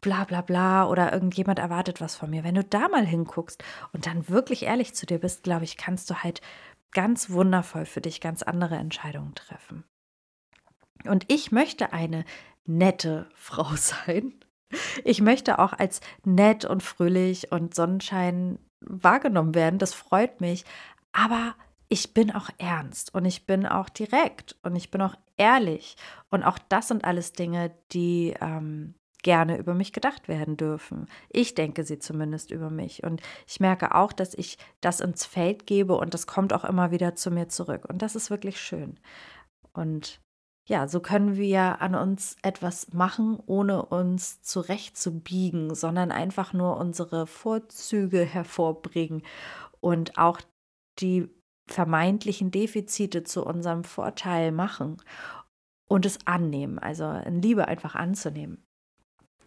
bla 0.00 0.24
bla 0.24 0.40
bla 0.40 0.88
oder 0.88 1.12
irgendjemand 1.12 1.58
erwartet 1.58 2.00
was 2.00 2.14
von 2.14 2.30
mir. 2.30 2.44
Wenn 2.44 2.54
du 2.54 2.64
da 2.64 2.88
mal 2.88 3.06
hinguckst 3.06 3.62
und 3.92 4.06
dann 4.06 4.28
wirklich 4.28 4.64
ehrlich 4.64 4.94
zu 4.94 5.06
dir 5.06 5.18
bist, 5.18 5.42
glaube 5.42 5.64
ich, 5.64 5.76
kannst 5.76 6.08
du 6.10 6.22
halt 6.22 6.40
ganz 6.92 7.30
wundervoll 7.30 7.86
für 7.86 8.00
dich 8.00 8.20
ganz 8.20 8.42
andere 8.42 8.76
Entscheidungen 8.76 9.34
treffen. 9.34 9.84
Und 11.04 11.24
ich 11.32 11.50
möchte 11.50 11.92
eine 11.92 12.24
nette 12.64 13.28
Frau 13.34 13.74
sein. 13.76 14.34
Ich 15.04 15.20
möchte 15.20 15.58
auch 15.58 15.72
als 15.72 16.00
nett 16.24 16.64
und 16.64 16.82
fröhlich 16.82 17.52
und 17.52 17.74
Sonnenschein 17.74 18.58
wahrgenommen 18.80 19.54
werden. 19.54 19.78
Das 19.78 19.94
freut 19.94 20.40
mich. 20.40 20.64
Aber 21.12 21.54
ich 21.88 22.14
bin 22.14 22.30
auch 22.30 22.48
ernst 22.56 23.14
und 23.14 23.26
ich 23.26 23.46
bin 23.46 23.66
auch 23.66 23.90
direkt 23.90 24.56
und 24.62 24.76
ich 24.76 24.90
bin 24.90 25.02
auch 25.02 25.14
ehrlich. 25.36 25.96
Und 26.30 26.42
auch 26.42 26.58
das 26.70 26.88
sind 26.88 27.04
alles 27.04 27.34
Dinge, 27.34 27.70
die 27.92 28.34
ähm, 28.40 28.94
gerne 29.22 29.58
über 29.58 29.74
mich 29.74 29.92
gedacht 29.92 30.26
werden 30.26 30.56
dürfen. 30.56 31.06
Ich 31.28 31.54
denke 31.54 31.84
sie 31.84 31.98
zumindest 31.98 32.50
über 32.50 32.70
mich. 32.70 33.04
Und 33.04 33.20
ich 33.46 33.60
merke 33.60 33.94
auch, 33.94 34.12
dass 34.12 34.32
ich 34.32 34.56
das 34.80 35.00
ins 35.00 35.26
Feld 35.26 35.66
gebe 35.66 35.94
und 35.94 36.14
das 36.14 36.26
kommt 36.26 36.54
auch 36.54 36.64
immer 36.64 36.90
wieder 36.92 37.14
zu 37.14 37.30
mir 37.30 37.48
zurück. 37.48 37.84
Und 37.88 38.00
das 38.00 38.16
ist 38.16 38.30
wirklich 38.30 38.58
schön. 38.58 38.98
Und 39.74 40.21
ja, 40.64 40.86
so 40.86 41.00
können 41.00 41.36
wir 41.36 41.82
an 41.82 41.94
uns 41.94 42.36
etwas 42.42 42.92
machen, 42.92 43.38
ohne 43.46 43.84
uns 43.84 44.42
zurechtzubiegen, 44.42 45.74
sondern 45.74 46.12
einfach 46.12 46.52
nur 46.52 46.76
unsere 46.76 47.26
Vorzüge 47.26 48.24
hervorbringen 48.24 49.22
und 49.80 50.18
auch 50.18 50.40
die 51.00 51.28
vermeintlichen 51.66 52.50
Defizite 52.50 53.24
zu 53.24 53.44
unserem 53.44 53.82
Vorteil 53.82 54.52
machen 54.52 54.98
und 55.88 56.06
es 56.06 56.26
annehmen, 56.26 56.78
also 56.78 57.10
in 57.10 57.42
Liebe 57.42 57.66
einfach 57.66 57.94
anzunehmen. 57.94 58.64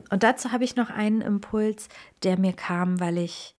Und 0.10 0.24
dazu 0.24 0.51
habe 0.51 0.65
ich 0.65 0.75
noch 0.75 0.89
einen 0.89 1.22
Impuls, 1.22 1.88
der 2.24 2.38
mir 2.38 2.53
kam, 2.53 3.00
weil 3.00 3.17
ich 3.17 3.55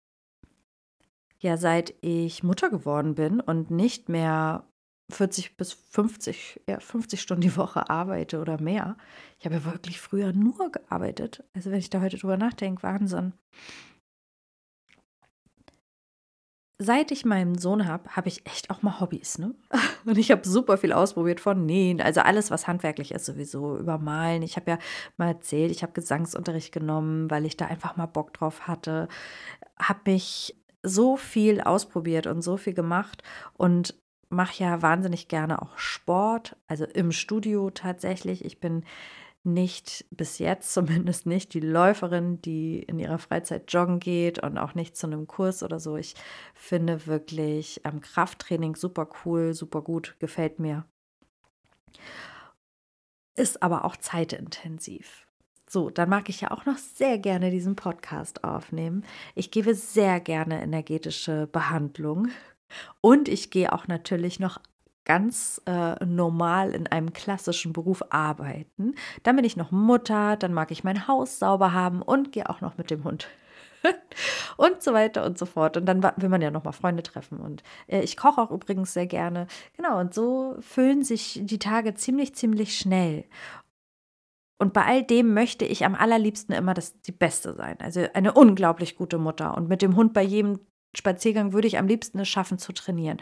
ja 1.39 1.57
seit 1.57 1.93
ich 2.01 2.43
Mutter 2.43 2.69
geworden 2.69 3.15
bin 3.15 3.39
und 3.39 3.71
nicht 3.71 4.09
mehr 4.09 4.65
40 5.12 5.57
bis 5.57 5.74
50, 5.74 6.62
ja, 6.67 6.79
50 6.79 7.21
Stunden 7.21 7.41
die 7.41 7.57
Woche 7.57 7.89
arbeite 7.89 8.39
oder 8.39 8.59
mehr. 8.59 8.97
Ich 9.39 9.45
habe 9.45 9.55
ja 9.55 9.65
wirklich 9.65 10.00
früher 10.00 10.33
nur 10.33 10.71
gearbeitet. 10.71 11.43
Also 11.53 11.71
wenn 11.71 11.79
ich 11.79 11.89
da 11.89 12.01
heute 12.01 12.17
drüber 12.17 12.38
nachdenke, 12.38 12.83
Wahnsinn. 12.83 13.33
Seit 16.77 17.12
ich 17.12 17.24
meinen 17.24 17.57
Sohn 17.57 17.88
habe, 17.88 18.17
habe 18.17 18.27
ich 18.27 18.45
echt 18.45 18.69
auch 18.69 18.81
mal 18.81 19.00
Hobbys, 19.00 19.38
ne? 19.38 19.55
Und 20.05 20.17
ich 20.17 20.29
habe 20.29 20.45
super 20.45 20.77
viel 20.77 20.91
ausprobiert 20.91 21.39
von 21.39 21.65
Nähen, 21.65 22.01
also 22.01 22.19
alles, 22.19 22.51
was 22.51 22.67
handwerklich 22.67 23.12
ist, 23.12 23.25
sowieso 23.25 23.77
übermalen. 23.77 24.41
Ich 24.43 24.57
habe 24.57 24.71
ja 24.71 24.79
mal 25.15 25.27
erzählt, 25.27 25.71
ich 25.71 25.83
habe 25.83 25.93
Gesangsunterricht 25.93 26.74
genommen, 26.74 27.31
weil 27.31 27.45
ich 27.45 27.55
da 27.55 27.67
einfach 27.67 27.95
mal 27.95 28.07
Bock 28.07 28.33
drauf 28.33 28.67
hatte. 28.67 29.07
Habe 29.79 30.12
mich 30.12 30.62
so 30.83 31.15
viel 31.15 31.62
ausprobiert 31.62 32.27
und 32.27 32.41
so 32.41 32.57
viel 32.57 32.74
gemacht 32.74 33.24
und 33.53 33.95
mache 34.29 34.63
ja 34.63 34.82
wahnsinnig 34.82 35.27
gerne 35.27 35.62
auch 35.62 35.77
Sport, 35.77 36.55
also 36.67 36.86
im 36.86 37.12
Studio 37.12 37.70
tatsächlich. 37.70 38.44
Ich 38.46 38.60
bin 38.60 38.84
nicht 39.46 40.05
bis 40.10 40.39
jetzt 40.39 40.74
zumindest 40.74 41.25
nicht 41.25 41.53
die 41.53 41.60
Läuferin, 41.60 42.41
die 42.41 42.79
in 42.79 43.00
ihrer 43.00 43.20
Freizeit 43.20 43.72
joggen 43.72 44.00
geht 44.00 44.39
und 44.39 44.58
auch 44.58 44.75
nicht 44.75 44.98
zu 44.98 45.08
einem 45.08 45.27
Kurs 45.27 45.63
oder 45.63 45.79
so. 45.79 45.96
Ich 45.96 46.15
finde 46.53 47.08
wirklich 47.08 47.82
ähm, 47.86 48.01
Krafttraining 48.01 48.75
super 48.75 49.08
cool, 49.24 49.53
super 49.53 49.82
gut, 49.82 50.15
gefällt 50.20 50.60
mir. 50.60 50.86
Ist 53.36 53.62
aber 53.62 53.86
auch 53.86 53.98
zeitintensiv. 53.98 55.25
So, 55.67 55.89
dann 55.89 56.10
mag 56.10 56.29
ich 56.29 56.41
ja 56.41 56.51
auch 56.51 56.65
noch 56.65 56.77
sehr 56.77 57.17
gerne 57.17 57.50
diesen 57.50 57.75
Podcast 57.75 58.44
aufnehmen. 58.44 59.03
Ich 59.34 59.51
gebe 59.51 59.74
sehr 59.74 60.20
gerne 60.20 60.62
energetische 60.62 61.48
Behandlung 61.51 62.29
und 63.01 63.27
ich 63.27 63.51
gehe 63.51 63.72
auch 63.74 63.88
natürlich 63.88 64.39
noch 64.39 64.60
ganz 65.05 65.62
äh, 65.67 66.03
normal 66.03 66.72
in 66.72 66.88
einem 66.88 67.13
klassischen 67.13 67.74
Beruf 67.74 68.03
arbeiten. 68.10 68.96
Dann 69.24 69.36
bin 69.36 69.46
ich 69.46 69.55
noch 69.55 69.72
Mutter, 69.72 70.36
dann 70.36 70.53
mag 70.53 70.72
ich 70.72 70.84
mein 70.84 71.08
Haus 71.08 71.39
sauber 71.39 71.74
haben 71.74 72.01
und 72.01 72.32
gehe 72.32 72.50
auch 72.50 72.62
noch 72.62 72.77
mit 72.77 72.89
dem 72.89 73.03
Hund. 73.03 73.27
und 74.58 74.82
so 74.82 74.94
weiter 74.94 75.25
und 75.25 75.38
so 75.38 75.46
fort. 75.46 75.77
Und 75.77 75.86
dann 75.86 76.03
will 76.17 76.29
man 76.29 76.41
ja 76.41 76.51
noch 76.51 76.63
mal 76.63 76.72
Freunde 76.72 77.03
treffen. 77.03 77.39
Und 77.39 77.63
äh, 77.88 78.01
ich 78.01 78.17
koche 78.17 78.41
auch 78.41 78.51
übrigens 78.51 78.94
sehr 78.94 79.08
gerne. 79.08 79.48
Genau, 79.77 80.00
und 80.00 80.13
so 80.13 80.55
füllen 80.60 81.03
sich 81.03 81.39
die 81.44 81.60
Tage 81.60 81.94
ziemlich, 81.94 82.36
ziemlich 82.36 82.77
schnell. 82.77 83.25
Und 84.58 84.74
bei 84.74 84.86
all 84.86 85.03
dem 85.03 85.34
möchte 85.34 85.65
ich 85.65 85.86
am 85.86 85.96
allerliebsten 85.96 86.55
immer 86.55 86.74
das, 86.74 87.01
die 87.01 87.12
Beste 87.12 87.53
sein. 87.53 87.77
Also 87.79 88.08
eine 88.13 88.34
unglaublich 88.34 88.96
gute 88.96 89.17
Mutter. 89.17 89.55
Und 89.55 89.67
mit 89.67 89.82
dem 89.82 89.96
Hund 89.96 90.13
bei 90.13 90.24
jedem 90.24 90.60
Spaziergang 90.97 91.53
würde 91.53 91.67
ich 91.67 91.77
am 91.77 91.87
liebsten 91.87 92.19
es 92.19 92.27
schaffen 92.27 92.57
zu 92.57 92.73
trainieren. 92.73 93.17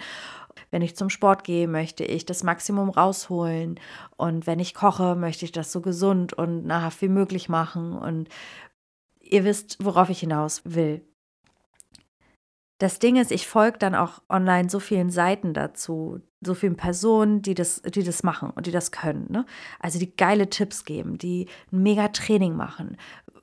Wenn 0.71 0.81
ich 0.81 0.95
zum 0.95 1.09
Sport 1.09 1.43
gehe, 1.43 1.67
möchte 1.67 2.03
ich 2.03 2.25
das 2.25 2.43
Maximum 2.43 2.89
rausholen. 2.89 3.79
Und 4.17 4.47
wenn 4.47 4.59
ich 4.59 4.73
koche, 4.73 5.15
möchte 5.15 5.45
ich 5.45 5.51
das 5.51 5.71
so 5.71 5.81
gesund 5.81 6.33
und 6.33 6.65
nahrhaft 6.65 7.01
wie 7.01 7.09
möglich 7.09 7.49
machen. 7.49 7.93
Und 7.93 8.29
ihr 9.19 9.43
wisst, 9.43 9.77
worauf 9.83 10.09
ich 10.09 10.19
hinaus 10.19 10.61
will. 10.65 11.01
Das 12.79 12.99
Ding 12.99 13.15
ist, 13.15 13.31
ich 13.31 13.47
folge 13.47 13.77
dann 13.77 13.95
auch 13.95 14.21
online 14.29 14.69
so 14.69 14.79
vielen 14.79 15.09
Seiten 15.09 15.53
dazu, 15.53 16.19
so 16.41 16.53
vielen 16.53 16.75
Personen, 16.75 17.41
die 17.41 17.53
das, 17.53 17.81
die 17.81 18.03
das 18.03 18.23
machen 18.23 18.49
und 18.49 18.67
die 18.67 18.71
das 18.71 18.91
können. 18.91 19.27
Ne? 19.29 19.45
Also 19.79 19.99
die 19.99 20.15
geile 20.15 20.49
Tipps 20.49 20.83
geben, 20.83 21.17
die 21.17 21.47
ein 21.71 21.83
mega 21.83 22.09
Training 22.09 22.55
machen. 22.55 22.97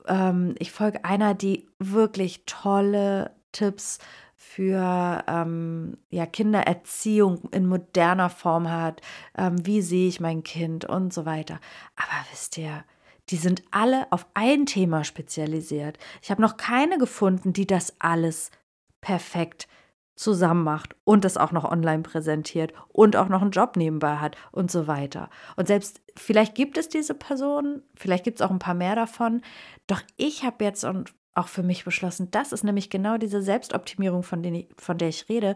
Ähm, 0.05 0.53
ich 0.59 0.71
folge 0.71 1.05
einer, 1.05 1.33
die 1.33 1.67
wirklich 1.79 2.43
tolle 2.45 3.31
Tipps 3.51 3.99
für 4.35 5.23
ähm, 5.27 5.97
ja, 6.09 6.25
Kindererziehung 6.25 7.49
in 7.51 7.67
moderner 7.67 8.29
Form 8.29 8.69
hat, 8.69 9.01
ähm, 9.37 9.65
wie 9.65 9.81
sehe 9.81 10.07
ich 10.07 10.19
mein 10.19 10.43
Kind 10.43 10.85
und 10.85 11.13
so 11.13 11.25
weiter. 11.25 11.59
Aber 11.95 12.25
wisst 12.31 12.57
ihr, 12.57 12.83
die 13.29 13.37
sind 13.37 13.63
alle 13.71 14.11
auf 14.11 14.25
ein 14.33 14.65
Thema 14.65 15.03
spezialisiert. 15.03 15.97
Ich 16.21 16.31
habe 16.31 16.41
noch 16.41 16.57
keine 16.57 16.97
gefunden, 16.97 17.53
die 17.53 17.67
das 17.67 17.95
alles 17.99 18.51
perfekt 18.99 19.67
zusammen 20.15 20.63
macht 20.63 20.95
und 21.03 21.23
das 21.23 21.37
auch 21.37 21.51
noch 21.51 21.63
online 21.63 22.03
präsentiert 22.03 22.73
und 22.89 23.15
auch 23.15 23.29
noch 23.29 23.41
einen 23.41 23.51
Job 23.51 23.75
nebenbei 23.75 24.17
hat 24.17 24.35
und 24.51 24.69
so 24.69 24.85
weiter. 24.87 25.29
Und 25.55 25.67
selbst 25.67 26.01
vielleicht 26.17 26.55
gibt 26.55 26.77
es 26.77 26.89
diese 26.89 27.13
Personen, 27.13 27.83
vielleicht 27.95 28.23
gibt 28.23 28.39
es 28.39 28.45
auch 28.45 28.51
ein 28.51 28.59
paar 28.59 28.73
mehr 28.73 28.95
davon, 28.95 29.41
doch 29.87 30.01
ich 30.17 30.43
habe 30.43 30.63
jetzt 30.63 30.83
und 30.83 31.13
auch 31.33 31.47
für 31.47 31.63
mich 31.63 31.85
beschlossen, 31.85 32.29
das 32.31 32.51
ist 32.51 32.63
nämlich 32.63 32.89
genau 32.89 33.17
diese 33.17 33.41
Selbstoptimierung, 33.41 34.23
von, 34.23 34.43
ich, 34.43 34.67
von 34.77 34.97
der 34.97 35.09
ich 35.09 35.29
rede, 35.29 35.55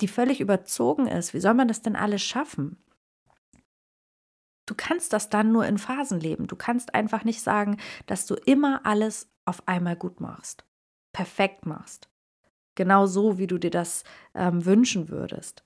die 0.00 0.08
völlig 0.08 0.40
überzogen 0.40 1.06
ist. 1.06 1.34
Wie 1.34 1.40
soll 1.40 1.54
man 1.54 1.68
das 1.68 1.82
denn 1.82 1.96
alles 1.96 2.22
schaffen? 2.22 2.76
Du 4.66 4.74
kannst 4.74 5.12
das 5.12 5.28
dann 5.28 5.52
nur 5.52 5.66
in 5.66 5.78
Phasen 5.78 6.20
leben. 6.20 6.46
Du 6.46 6.56
kannst 6.56 6.94
einfach 6.94 7.24
nicht 7.24 7.42
sagen, 7.42 7.78
dass 8.06 8.26
du 8.26 8.34
immer 8.34 8.84
alles 8.84 9.30
auf 9.44 9.66
einmal 9.68 9.96
gut 9.96 10.20
machst, 10.20 10.64
perfekt 11.12 11.66
machst. 11.66 12.08
Genau 12.74 13.06
so, 13.06 13.38
wie 13.38 13.46
du 13.46 13.58
dir 13.58 13.70
das 13.70 14.04
ähm, 14.34 14.64
wünschen 14.64 15.08
würdest. 15.08 15.64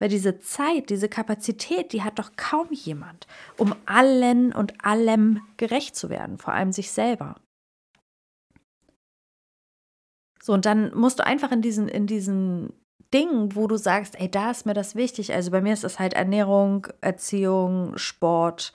Weil 0.00 0.08
diese 0.08 0.38
Zeit, 0.38 0.88
diese 0.88 1.10
Kapazität, 1.10 1.92
die 1.92 2.02
hat 2.02 2.18
doch 2.18 2.32
kaum 2.36 2.68
jemand, 2.72 3.26
um 3.58 3.74
allen 3.84 4.52
und 4.52 4.84
allem 4.84 5.42
gerecht 5.58 5.94
zu 5.94 6.08
werden, 6.08 6.38
vor 6.38 6.54
allem 6.54 6.72
sich 6.72 6.90
selber. 6.90 7.36
So, 10.42 10.52
und 10.52 10.64
dann 10.66 10.94
musst 10.94 11.18
du 11.18 11.26
einfach 11.26 11.52
in 11.52 11.62
diesen, 11.62 11.88
in 11.88 12.06
diesen 12.06 12.72
Dingen, 13.12 13.54
wo 13.56 13.66
du 13.66 13.76
sagst, 13.76 14.18
ey, 14.18 14.30
da 14.30 14.50
ist 14.50 14.66
mir 14.66 14.74
das 14.74 14.94
wichtig. 14.94 15.32
Also 15.34 15.50
bei 15.50 15.60
mir 15.60 15.72
ist 15.72 15.84
es 15.84 15.98
halt 15.98 16.14
Ernährung, 16.14 16.86
Erziehung, 17.00 17.96
Sport, 17.98 18.72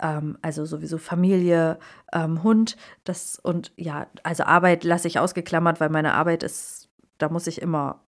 ähm, 0.00 0.38
also 0.42 0.64
sowieso 0.64 0.98
Familie, 0.98 1.78
ähm, 2.12 2.42
Hund, 2.42 2.76
das 3.04 3.38
und 3.38 3.72
ja, 3.76 4.06
also 4.22 4.44
Arbeit 4.44 4.84
lasse 4.84 5.08
ich 5.08 5.18
ausgeklammert, 5.18 5.80
weil 5.80 5.88
meine 5.88 6.14
Arbeit 6.14 6.42
ist, 6.42 6.90
da 7.18 7.28
muss 7.28 7.46
ich 7.46 7.60
immer 7.62 8.04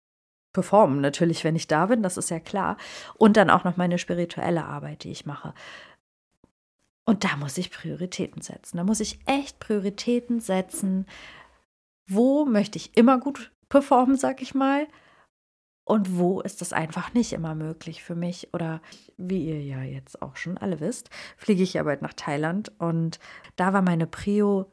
performen, 0.54 1.02
natürlich, 1.02 1.44
wenn 1.44 1.56
ich 1.56 1.68
da 1.68 1.86
bin, 1.86 2.02
das 2.02 2.18
ist 2.18 2.32
ja 2.32 2.40
klar. 2.40 2.78
Und 3.16 3.38
dann 3.38 3.52
auch 3.52 3.64
noch 3.64 3.78
meine 3.78 4.00
spirituelle 4.00 4.66
Arbeit, 4.66 5.04
die 5.04 5.12
ich 5.12 5.26
mache. 5.26 5.54
Und 7.06 7.24
da 7.24 7.38
muss 7.38 7.58
ich 7.58 7.72
Prioritäten 7.72 8.42
setzen. 8.42 8.78
Da 8.78 8.84
muss 8.84 9.00
ich 9.00 9.20
echt 9.28 9.60
Prioritäten 9.60 10.40
setzen, 10.40 11.06
wo 12.08 12.46
möchte 12.46 12.78
ich 12.78 12.96
immer 12.98 13.20
gut 13.20 13.52
performen, 13.70 14.18
sag 14.18 14.42
ich 14.42 14.56
mal, 14.56 14.88
und 15.88 16.18
wo 16.18 16.42
ist 16.42 16.60
das 16.60 16.74
einfach 16.74 17.14
nicht 17.14 17.32
immer 17.32 17.56
möglich 17.56 18.04
für 18.04 18.16
mich. 18.16 18.54
Oder 18.54 18.82
wie 19.16 19.48
ihr 19.48 19.62
ja 19.62 19.84
jetzt 19.84 20.22
auch 20.22 20.36
schon 20.36 20.58
alle 20.58 20.82
wisst, 20.82 21.10
fliege 21.38 21.64
ich 21.64 21.76
ja 21.76 21.84
bald 21.84 22.02
nach 22.02 22.14
Thailand. 22.14 22.74
Und 22.78 23.20
da 23.56 23.72
war 23.72 23.82
meine 23.82 24.06
Prio, 24.06 24.70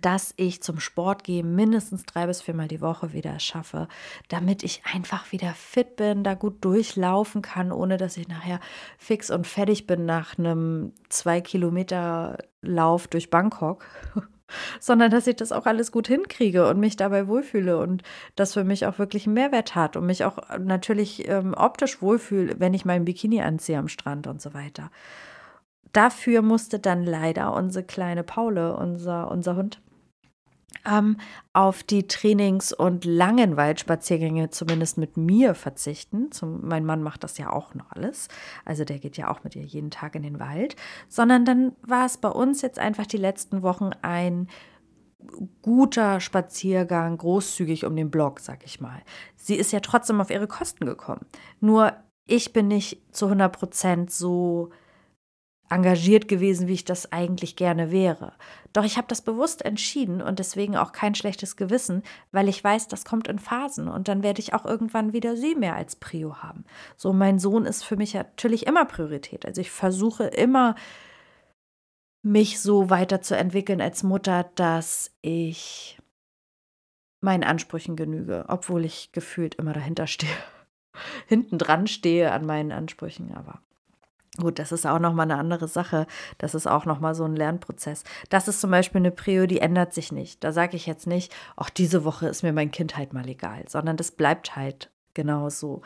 dass 0.00 0.32
ich 0.36 0.62
zum 0.62 0.78
Sport 0.78 1.24
gehe, 1.24 1.42
mindestens 1.42 2.04
drei 2.04 2.26
bis 2.26 2.40
viermal 2.40 2.68
die 2.68 2.80
Woche 2.80 3.12
wieder 3.12 3.38
schaffe, 3.40 3.88
damit 4.28 4.62
ich 4.62 4.82
einfach 4.94 5.32
wieder 5.32 5.52
fit 5.54 5.96
bin, 5.96 6.22
da 6.22 6.34
gut 6.34 6.64
durchlaufen 6.64 7.42
kann, 7.42 7.72
ohne 7.72 7.96
dass 7.96 8.16
ich 8.16 8.28
nachher 8.28 8.60
fix 8.98 9.28
und 9.28 9.46
fertig 9.46 9.88
bin 9.88 10.06
nach 10.06 10.38
einem 10.38 10.92
zwei 11.08 11.40
Kilometer 11.40 12.38
Lauf 12.62 13.08
durch 13.08 13.28
Bangkok 13.28 13.84
sondern 14.80 15.10
dass 15.10 15.26
ich 15.26 15.36
das 15.36 15.52
auch 15.52 15.66
alles 15.66 15.92
gut 15.92 16.08
hinkriege 16.08 16.68
und 16.68 16.80
mich 16.80 16.96
dabei 16.96 17.28
wohlfühle 17.28 17.78
und 17.78 18.02
das 18.36 18.54
für 18.54 18.64
mich 18.64 18.86
auch 18.86 18.98
wirklich 18.98 19.26
einen 19.26 19.34
Mehrwert 19.34 19.74
hat 19.74 19.96
und 19.96 20.06
mich 20.06 20.24
auch 20.24 20.38
natürlich 20.58 21.28
ähm, 21.28 21.54
optisch 21.54 22.02
wohlfühle, 22.02 22.56
wenn 22.58 22.74
ich 22.74 22.84
meinen 22.84 23.04
Bikini 23.04 23.42
anziehe 23.42 23.78
am 23.78 23.88
Strand 23.88 24.26
und 24.26 24.40
so 24.40 24.54
weiter. 24.54 24.90
Dafür 25.92 26.40
musste 26.40 26.78
dann 26.78 27.04
leider 27.04 27.52
unsere 27.52 27.84
kleine 27.84 28.22
Paule, 28.22 28.76
unser, 28.76 29.30
unser 29.30 29.56
Hund, 29.56 29.80
ähm, 30.90 31.16
auf 31.52 31.82
die 31.82 32.06
Trainings- 32.06 32.72
und 32.72 33.04
langen 33.04 33.56
Waldspaziergänge 33.56 34.50
zumindest 34.50 34.98
mit 34.98 35.16
mir 35.16 35.54
verzichten. 35.54 36.32
Zum, 36.32 36.66
mein 36.66 36.84
Mann 36.84 37.02
macht 37.02 37.24
das 37.24 37.38
ja 37.38 37.50
auch 37.50 37.74
noch 37.74 37.90
alles. 37.90 38.28
Also 38.64 38.84
der 38.84 38.98
geht 38.98 39.16
ja 39.16 39.30
auch 39.30 39.44
mit 39.44 39.56
ihr 39.56 39.64
jeden 39.64 39.90
Tag 39.90 40.14
in 40.14 40.22
den 40.22 40.40
Wald. 40.40 40.76
Sondern 41.08 41.44
dann 41.44 41.72
war 41.82 42.06
es 42.06 42.18
bei 42.18 42.28
uns 42.28 42.62
jetzt 42.62 42.78
einfach 42.78 43.06
die 43.06 43.16
letzten 43.16 43.62
Wochen 43.62 43.90
ein 44.02 44.48
guter 45.62 46.20
Spaziergang, 46.20 47.16
großzügig 47.16 47.84
um 47.84 47.94
den 47.96 48.10
Block, 48.10 48.40
sag 48.40 48.64
ich 48.64 48.80
mal. 48.80 49.02
Sie 49.36 49.54
ist 49.54 49.72
ja 49.72 49.80
trotzdem 49.80 50.20
auf 50.20 50.30
ihre 50.30 50.48
Kosten 50.48 50.84
gekommen. 50.84 51.26
Nur 51.60 51.92
ich 52.26 52.52
bin 52.52 52.68
nicht 52.68 53.02
zu 53.14 53.26
100 53.26 53.56
Prozent 53.56 54.10
so 54.10 54.70
engagiert 55.72 56.28
gewesen, 56.28 56.68
wie 56.68 56.74
ich 56.74 56.84
das 56.84 57.12
eigentlich 57.12 57.56
gerne 57.56 57.90
wäre. 57.90 58.32
Doch 58.72 58.84
ich 58.84 58.96
habe 58.96 59.08
das 59.08 59.22
bewusst 59.22 59.64
entschieden 59.64 60.22
und 60.22 60.38
deswegen 60.38 60.76
auch 60.76 60.92
kein 60.92 61.14
schlechtes 61.14 61.56
Gewissen, 61.56 62.02
weil 62.30 62.48
ich 62.48 62.62
weiß, 62.62 62.88
das 62.88 63.04
kommt 63.04 63.28
in 63.28 63.38
Phasen 63.38 63.88
und 63.88 64.08
dann 64.08 64.22
werde 64.22 64.40
ich 64.40 64.54
auch 64.54 64.64
irgendwann 64.64 65.12
wieder 65.12 65.36
sie 65.36 65.54
mehr 65.54 65.76
als 65.76 65.96
Prio 65.96 66.36
haben. 66.42 66.64
So, 66.96 67.12
mein 67.12 67.38
Sohn 67.38 67.66
ist 67.66 67.84
für 67.84 67.96
mich 67.96 68.14
natürlich 68.14 68.66
immer 68.66 68.84
Priorität. 68.84 69.46
Also 69.46 69.60
ich 69.60 69.70
versuche 69.70 70.24
immer, 70.24 70.74
mich 72.22 72.60
so 72.60 72.88
weiterzuentwickeln 72.88 73.80
als 73.80 74.02
Mutter, 74.02 74.50
dass 74.54 75.10
ich 75.22 75.98
meinen 77.20 77.44
Ansprüchen 77.44 77.96
genüge, 77.96 78.44
obwohl 78.48 78.84
ich 78.84 79.12
gefühlt 79.12 79.56
immer 79.56 79.72
dahinter 79.72 80.06
stehe. 80.06 80.36
Hinten 81.26 81.58
dran 81.58 81.86
stehe 81.86 82.32
an 82.32 82.46
meinen 82.46 82.72
Ansprüchen, 82.72 83.34
aber 83.34 83.62
Gut, 84.38 84.58
das 84.58 84.72
ist 84.72 84.86
auch 84.86 84.98
nochmal 84.98 85.30
eine 85.30 85.38
andere 85.38 85.68
Sache. 85.68 86.06
Das 86.38 86.54
ist 86.54 86.66
auch 86.66 86.86
nochmal 86.86 87.14
so 87.14 87.24
ein 87.24 87.36
Lernprozess. 87.36 88.02
Das 88.30 88.48
ist 88.48 88.62
zum 88.62 88.70
Beispiel 88.70 89.00
eine 89.00 89.10
Prio, 89.10 89.46
die 89.46 89.60
ändert 89.60 89.92
sich 89.92 90.10
nicht. 90.10 90.42
Da 90.42 90.52
sage 90.52 90.76
ich 90.76 90.86
jetzt 90.86 91.06
nicht, 91.06 91.34
ach, 91.54 91.68
diese 91.68 92.04
Woche 92.04 92.28
ist 92.28 92.42
mir 92.42 92.54
mein 92.54 92.70
Kind 92.70 92.96
halt 92.96 93.12
mal 93.12 93.28
egal, 93.28 93.64
sondern 93.68 93.98
das 93.98 94.10
bleibt 94.10 94.56
halt 94.56 94.90
genau 95.12 95.50
so. 95.50 95.82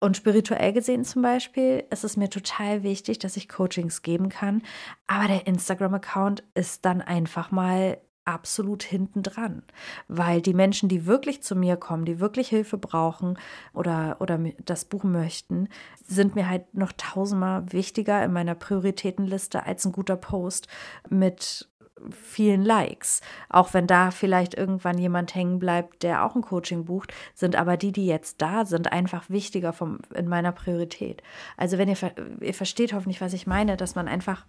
Und 0.00 0.16
spirituell 0.16 0.72
gesehen 0.72 1.04
zum 1.04 1.22
Beispiel 1.22 1.84
ist 1.90 2.04
es 2.04 2.16
mir 2.16 2.28
total 2.28 2.82
wichtig, 2.82 3.18
dass 3.20 3.36
ich 3.36 3.48
Coachings 3.48 4.02
geben 4.02 4.28
kann. 4.28 4.62
Aber 5.06 5.28
der 5.28 5.46
Instagram-Account 5.46 6.42
ist 6.54 6.84
dann 6.84 7.00
einfach 7.00 7.50
mal 7.50 7.98
absolut 8.26 8.82
hinten 8.82 9.22
dran, 9.22 9.62
weil 10.08 10.42
die 10.42 10.54
Menschen, 10.54 10.88
die 10.88 11.06
wirklich 11.06 11.42
zu 11.42 11.56
mir 11.56 11.76
kommen, 11.76 12.04
die 12.04 12.20
wirklich 12.20 12.48
Hilfe 12.48 12.76
brauchen 12.76 13.38
oder, 13.72 14.16
oder 14.20 14.38
das 14.64 14.84
Buch 14.84 15.04
möchten, 15.04 15.68
sind 16.04 16.34
mir 16.34 16.48
halt 16.48 16.74
noch 16.74 16.92
tausendmal 16.96 17.72
wichtiger 17.72 18.22
in 18.24 18.32
meiner 18.32 18.54
Prioritätenliste 18.54 19.64
als 19.64 19.84
ein 19.84 19.92
guter 19.92 20.16
Post 20.16 20.68
mit 21.08 21.68
vielen 22.10 22.62
Likes. 22.62 23.20
Auch 23.48 23.74
wenn 23.74 23.86
da 23.86 24.10
vielleicht 24.10 24.54
irgendwann 24.54 24.98
jemand 24.98 25.34
hängen 25.34 25.58
bleibt, 25.58 26.02
der 26.02 26.24
auch 26.24 26.34
ein 26.34 26.42
Coaching 26.42 26.84
bucht, 26.84 27.12
sind 27.34 27.56
aber 27.56 27.76
die, 27.76 27.92
die 27.92 28.06
jetzt 28.06 28.42
da 28.42 28.64
sind, 28.64 28.92
einfach 28.92 29.30
wichtiger 29.30 29.72
vom, 29.72 30.00
in 30.14 30.28
meiner 30.28 30.52
Priorität. 30.52 31.22
Also 31.56 31.78
wenn 31.78 31.88
ihr, 31.88 31.96
ihr 32.40 32.54
versteht 32.54 32.92
hoffentlich, 32.92 33.20
was 33.20 33.32
ich 33.32 33.46
meine, 33.46 33.76
dass 33.76 33.94
man 33.94 34.08
einfach 34.08 34.44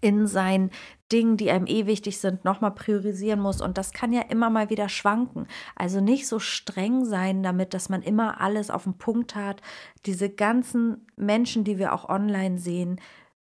in 0.00 0.26
seinen 0.26 0.70
Dingen, 1.12 1.36
die 1.36 1.50
einem 1.50 1.66
eh 1.66 1.86
wichtig 1.86 2.18
sind, 2.18 2.44
nochmal 2.44 2.72
priorisieren 2.72 3.40
muss. 3.40 3.60
Und 3.60 3.78
das 3.78 3.92
kann 3.92 4.12
ja 4.12 4.22
immer 4.22 4.50
mal 4.50 4.70
wieder 4.70 4.88
schwanken. 4.88 5.46
Also 5.76 6.00
nicht 6.00 6.26
so 6.26 6.38
streng 6.38 7.04
sein 7.04 7.42
damit, 7.42 7.74
dass 7.74 7.88
man 7.88 8.02
immer 8.02 8.40
alles 8.40 8.70
auf 8.70 8.84
den 8.84 8.98
Punkt 8.98 9.34
hat. 9.34 9.60
Diese 10.06 10.30
ganzen 10.30 11.06
Menschen, 11.16 11.64
die 11.64 11.78
wir 11.78 11.92
auch 11.92 12.08
online 12.08 12.58
sehen, 12.58 13.00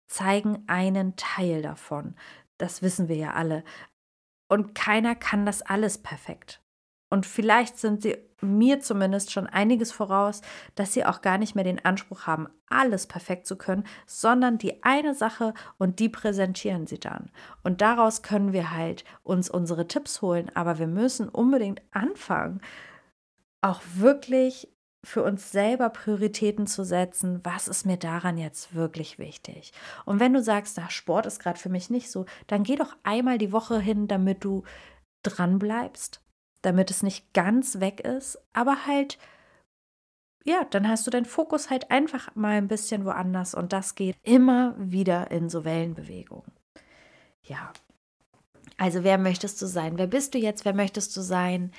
zeigen 0.08 0.64
einen 0.66 1.16
Teil 1.16 1.62
davon. 1.62 2.14
Das 2.58 2.82
wissen 2.82 3.08
wir 3.08 3.16
ja 3.16 3.32
alle. 3.32 3.64
Und 4.48 4.74
keiner 4.74 5.14
kann 5.14 5.46
das 5.46 5.62
alles 5.62 5.98
perfekt. 5.98 6.61
Und 7.12 7.26
vielleicht 7.26 7.78
sind 7.78 8.00
sie 8.00 8.16
mir 8.40 8.80
zumindest 8.80 9.32
schon 9.32 9.46
einiges 9.46 9.92
voraus, 9.92 10.40
dass 10.76 10.94
sie 10.94 11.04
auch 11.04 11.20
gar 11.20 11.36
nicht 11.36 11.54
mehr 11.54 11.62
den 11.62 11.84
Anspruch 11.84 12.26
haben, 12.26 12.48
alles 12.70 13.06
perfekt 13.06 13.46
zu 13.46 13.56
können, 13.56 13.84
sondern 14.06 14.56
die 14.56 14.82
eine 14.82 15.14
Sache 15.14 15.52
und 15.76 15.98
die 15.98 16.08
präsentieren 16.08 16.86
sie 16.86 16.98
dann. 16.98 17.30
Und 17.62 17.82
daraus 17.82 18.22
können 18.22 18.54
wir 18.54 18.70
halt 18.70 19.04
uns 19.24 19.50
unsere 19.50 19.86
Tipps 19.86 20.22
holen, 20.22 20.50
aber 20.54 20.78
wir 20.78 20.86
müssen 20.86 21.28
unbedingt 21.28 21.82
anfangen, 21.90 22.62
auch 23.60 23.82
wirklich 23.96 24.72
für 25.04 25.22
uns 25.22 25.52
selber 25.52 25.90
Prioritäten 25.90 26.66
zu 26.66 26.82
setzen, 26.82 27.40
was 27.44 27.68
ist 27.68 27.84
mir 27.84 27.98
daran 27.98 28.38
jetzt 28.38 28.74
wirklich 28.74 29.18
wichtig. 29.18 29.74
Und 30.06 30.18
wenn 30.18 30.32
du 30.32 30.42
sagst, 30.42 30.78
da 30.78 30.88
Sport 30.88 31.26
ist 31.26 31.40
gerade 31.40 31.58
für 31.58 31.68
mich 31.68 31.90
nicht 31.90 32.10
so, 32.10 32.24
dann 32.46 32.62
geh 32.62 32.76
doch 32.76 32.96
einmal 33.02 33.36
die 33.36 33.52
Woche 33.52 33.78
hin, 33.78 34.08
damit 34.08 34.44
du 34.44 34.62
dran 35.22 35.58
bleibst 35.58 36.21
damit 36.62 36.90
es 36.90 37.02
nicht 37.02 37.32
ganz 37.34 37.80
weg 37.80 38.00
ist, 38.00 38.38
aber 38.52 38.86
halt, 38.86 39.18
ja, 40.44 40.64
dann 40.70 40.88
hast 40.88 41.06
du 41.06 41.10
deinen 41.10 41.24
Fokus 41.24 41.70
halt 41.70 41.90
einfach 41.90 42.34
mal 42.34 42.56
ein 42.56 42.68
bisschen 42.68 43.04
woanders 43.04 43.54
und 43.54 43.72
das 43.72 43.94
geht 43.94 44.16
immer 44.22 44.74
wieder 44.78 45.30
in 45.30 45.48
so 45.48 45.64
Wellenbewegungen. 45.64 46.50
Ja, 47.44 47.72
also 48.78 49.04
wer 49.04 49.18
möchtest 49.18 49.60
du 49.60 49.66
sein? 49.66 49.98
Wer 49.98 50.06
bist 50.06 50.34
du 50.34 50.38
jetzt? 50.38 50.64
Wer 50.64 50.74
möchtest 50.74 51.16
du 51.16 51.20
sein? 51.20 51.72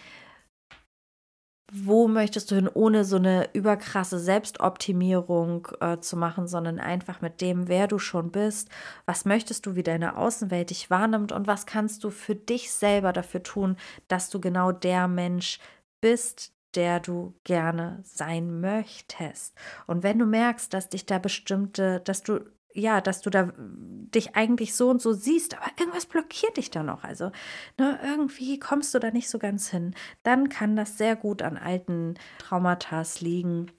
Wo 1.74 2.08
möchtest 2.08 2.52
du 2.52 2.56
hin, 2.56 2.70
ohne 2.72 3.04
so 3.04 3.16
eine 3.16 3.50
überkrasse 3.54 4.20
Selbstoptimierung 4.20 5.68
äh, 5.80 5.98
zu 6.00 6.16
machen, 6.16 6.48
sondern 6.48 6.80
einfach 6.80 7.22
mit 7.22 7.42
dem, 7.42 7.68
wer 7.68 7.88
du 7.88 7.98
schon 7.98 8.32
bist, 8.32 8.70
was 9.06 9.26
möchtest 9.26 9.66
du, 9.66 9.76
wie 9.76 9.84
deine 9.84 10.18
Außenwelt 10.18 10.70
dich 10.70 10.90
wahrnimmt 10.90 11.32
und 11.32 11.48
was 11.48 11.66
kannst 11.66 12.04
du 12.04 12.12
für 12.12 12.36
dich 12.36 12.72
selber 12.72 13.12
dafür 13.12 13.42
tun, 13.42 13.78
dass 14.08 14.30
du 14.30 14.40
genau 14.40 14.72
der 14.72 15.08
Mensch 15.08 15.60
bist, 16.00 16.54
der 16.76 17.00
du 17.00 17.34
gerne 17.44 18.00
sein 18.04 18.62
möchtest. 18.62 19.56
Und 19.88 20.04
wenn 20.04 20.20
du 20.20 20.26
merkst, 20.26 20.74
dass 20.74 20.90
dich 20.90 21.06
da 21.06 21.18
bestimmte, 21.18 22.02
dass 22.02 22.24
du 22.24 22.42
ja, 22.74 23.02
dass 23.02 23.22
du 23.22 23.30
da 23.30 23.52
dich 23.58 24.36
eigentlich 24.36 24.76
so 24.76 24.90
und 24.90 25.02
so 25.02 25.14
siehst, 25.14 25.56
aber 25.58 25.68
irgendwas 25.80 26.06
blockiert 26.06 26.58
dich 26.58 26.72
da 26.72 26.84
noch. 26.84 27.04
Also 27.04 27.32
ne, 27.78 28.00
irgendwie 28.04 28.60
kommst 28.60 28.94
du 28.94 29.00
da 29.00 29.12
nicht 29.12 29.30
so 29.30 29.40
ganz 29.40 29.70
hin. 29.70 29.96
Dann 30.24 30.50
kann 30.50 30.76
das 30.76 30.98
sehr 30.98 31.16
gut 31.16 31.42
an 31.42 31.58
alten 31.58 32.16
Traumata 32.40 33.04
liegen, 33.20 33.72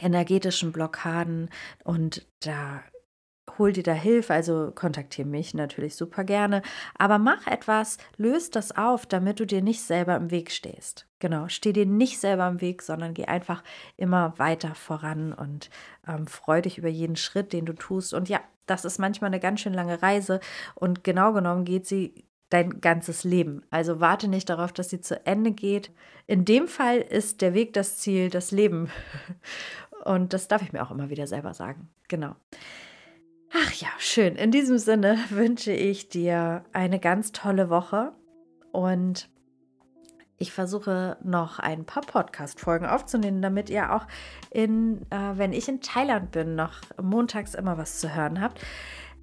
energetischen 0.00 0.72
Blockaden 0.72 1.50
und 1.84 2.26
da 2.40 2.82
hol 3.58 3.72
dir 3.72 3.82
da 3.82 3.92
Hilfe, 3.92 4.32
also 4.32 4.72
kontaktiere 4.74 5.26
mich 5.26 5.54
natürlich 5.54 5.96
super 5.96 6.24
gerne, 6.24 6.62
aber 6.96 7.18
mach 7.18 7.46
etwas, 7.46 7.98
löst 8.16 8.56
das 8.56 8.76
auf, 8.76 9.06
damit 9.06 9.40
du 9.40 9.46
dir 9.46 9.62
nicht 9.62 9.82
selber 9.82 10.16
im 10.16 10.30
Weg 10.30 10.50
stehst. 10.50 11.06
Genau, 11.18 11.48
steh 11.48 11.72
dir 11.72 11.86
nicht 11.86 12.18
selber 12.18 12.48
im 12.48 12.60
Weg, 12.60 12.82
sondern 12.82 13.14
geh 13.14 13.26
einfach 13.26 13.62
immer 13.96 14.34
weiter 14.38 14.74
voran 14.74 15.32
und 15.32 15.70
ähm, 16.06 16.26
freu 16.26 16.62
dich 16.62 16.78
über 16.78 16.88
jeden 16.88 17.16
Schritt, 17.16 17.52
den 17.52 17.66
du 17.66 17.74
tust. 17.74 18.14
Und 18.14 18.28
ja, 18.28 18.40
das 18.66 18.84
ist 18.84 18.98
manchmal 18.98 19.28
eine 19.28 19.40
ganz 19.40 19.60
schön 19.60 19.74
lange 19.74 20.02
Reise 20.02 20.40
und 20.74 21.04
genau 21.04 21.32
genommen 21.32 21.64
geht 21.64 21.86
sie 21.86 22.24
dein 22.48 22.80
ganzes 22.80 23.24
Leben. 23.24 23.62
Also 23.70 24.00
warte 24.00 24.28
nicht 24.28 24.50
darauf, 24.50 24.72
dass 24.72 24.90
sie 24.90 25.00
zu 25.00 25.24
Ende 25.26 25.52
geht. 25.52 25.90
In 26.26 26.44
dem 26.44 26.68
Fall 26.68 26.98
ist 26.98 27.40
der 27.40 27.54
Weg 27.54 27.72
das 27.72 27.98
Ziel, 27.98 28.30
das 28.30 28.50
Leben. 28.50 28.90
Und 30.04 30.32
das 30.32 30.48
darf 30.48 30.62
ich 30.62 30.72
mir 30.72 30.82
auch 30.82 30.90
immer 30.90 31.10
wieder 31.10 31.26
selber 31.26 31.54
sagen. 31.54 31.88
Genau. 32.08 32.34
Ach 33.54 33.72
ja, 33.74 33.88
schön. 33.98 34.36
In 34.36 34.50
diesem 34.50 34.78
Sinne 34.78 35.18
wünsche 35.30 35.72
ich 35.72 36.08
dir 36.08 36.64
eine 36.72 36.98
ganz 36.98 37.32
tolle 37.32 37.68
Woche 37.68 38.12
und 38.72 39.28
ich 40.38 40.52
versuche 40.52 41.18
noch 41.22 41.60
ein 41.60 41.84
paar 41.84 42.02
Podcast-Folgen 42.02 42.86
aufzunehmen, 42.86 43.42
damit 43.42 43.70
ihr 43.70 43.94
auch 43.94 44.06
in, 44.50 45.02
äh, 45.10 45.36
wenn 45.36 45.52
ich 45.52 45.68
in 45.68 45.80
Thailand 45.80 46.32
bin, 46.32 46.56
noch 46.56 46.80
montags 47.00 47.54
immer 47.54 47.78
was 47.78 48.00
zu 48.00 48.14
hören 48.14 48.40
habt. 48.40 48.60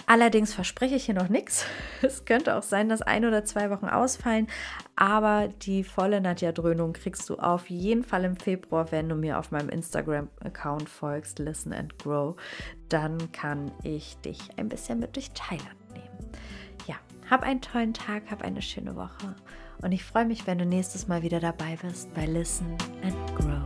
Allerdings 0.06 0.54
verspreche 0.54 0.96
ich 0.96 1.06
hier 1.06 1.16
noch 1.16 1.30
nichts. 1.30 1.66
Es 2.02 2.26
könnte 2.26 2.56
auch 2.56 2.64
sein, 2.64 2.88
dass 2.90 3.02
ein 3.02 3.26
oder 3.26 3.44
zwei 3.44 3.70
Wochen 3.70 3.88
ausfallen, 3.88 4.48
aber 4.96 5.50
die 5.62 5.84
volle 5.84 6.22
Nadja 6.22 6.52
Dröhnung 6.52 6.94
kriegst 6.94 7.30
du 7.30 7.36
auf 7.36 7.70
jeden 7.70 8.04
Fall 8.04 8.24
im 8.24 8.38
Februar, 8.38 8.92
wenn 8.92 9.10
du 9.10 9.16
mir 9.16 9.38
auf 9.38 9.52
meinem 9.52 9.70
Instagram-Account 9.70 10.88
folgst, 10.88 11.40
Listen 11.40 11.74
and 11.74 12.00
Grow. 12.00 12.36
Dann 12.88 13.32
kann 13.32 13.72
ich 13.84 14.18
dich 14.22 14.40
ein 14.58 14.70
bisschen 14.70 15.00
mit 15.00 15.16
durch 15.16 15.32
Thailand 15.32 15.94
nehmen. 15.94 16.32
Ja, 16.88 16.96
hab 17.30 17.44
einen 17.44 17.62
tollen 17.62 17.94
Tag, 17.94 18.24
hab 18.32 18.44
eine 18.44 18.62
schöne 18.62 18.96
Woche 18.96 19.36
und 19.82 19.92
ich 19.92 20.04
freue 20.04 20.26
mich, 20.26 20.46
wenn 20.48 20.58
du 20.58 20.66
nächstes 20.66 21.08
Mal 21.08 21.22
wieder 21.22 21.40
dabei 21.40 21.78
bist 21.82 22.14
bei 22.14 22.26
Listen 22.26 22.78
and 23.04 23.36
Grow. 23.36 23.59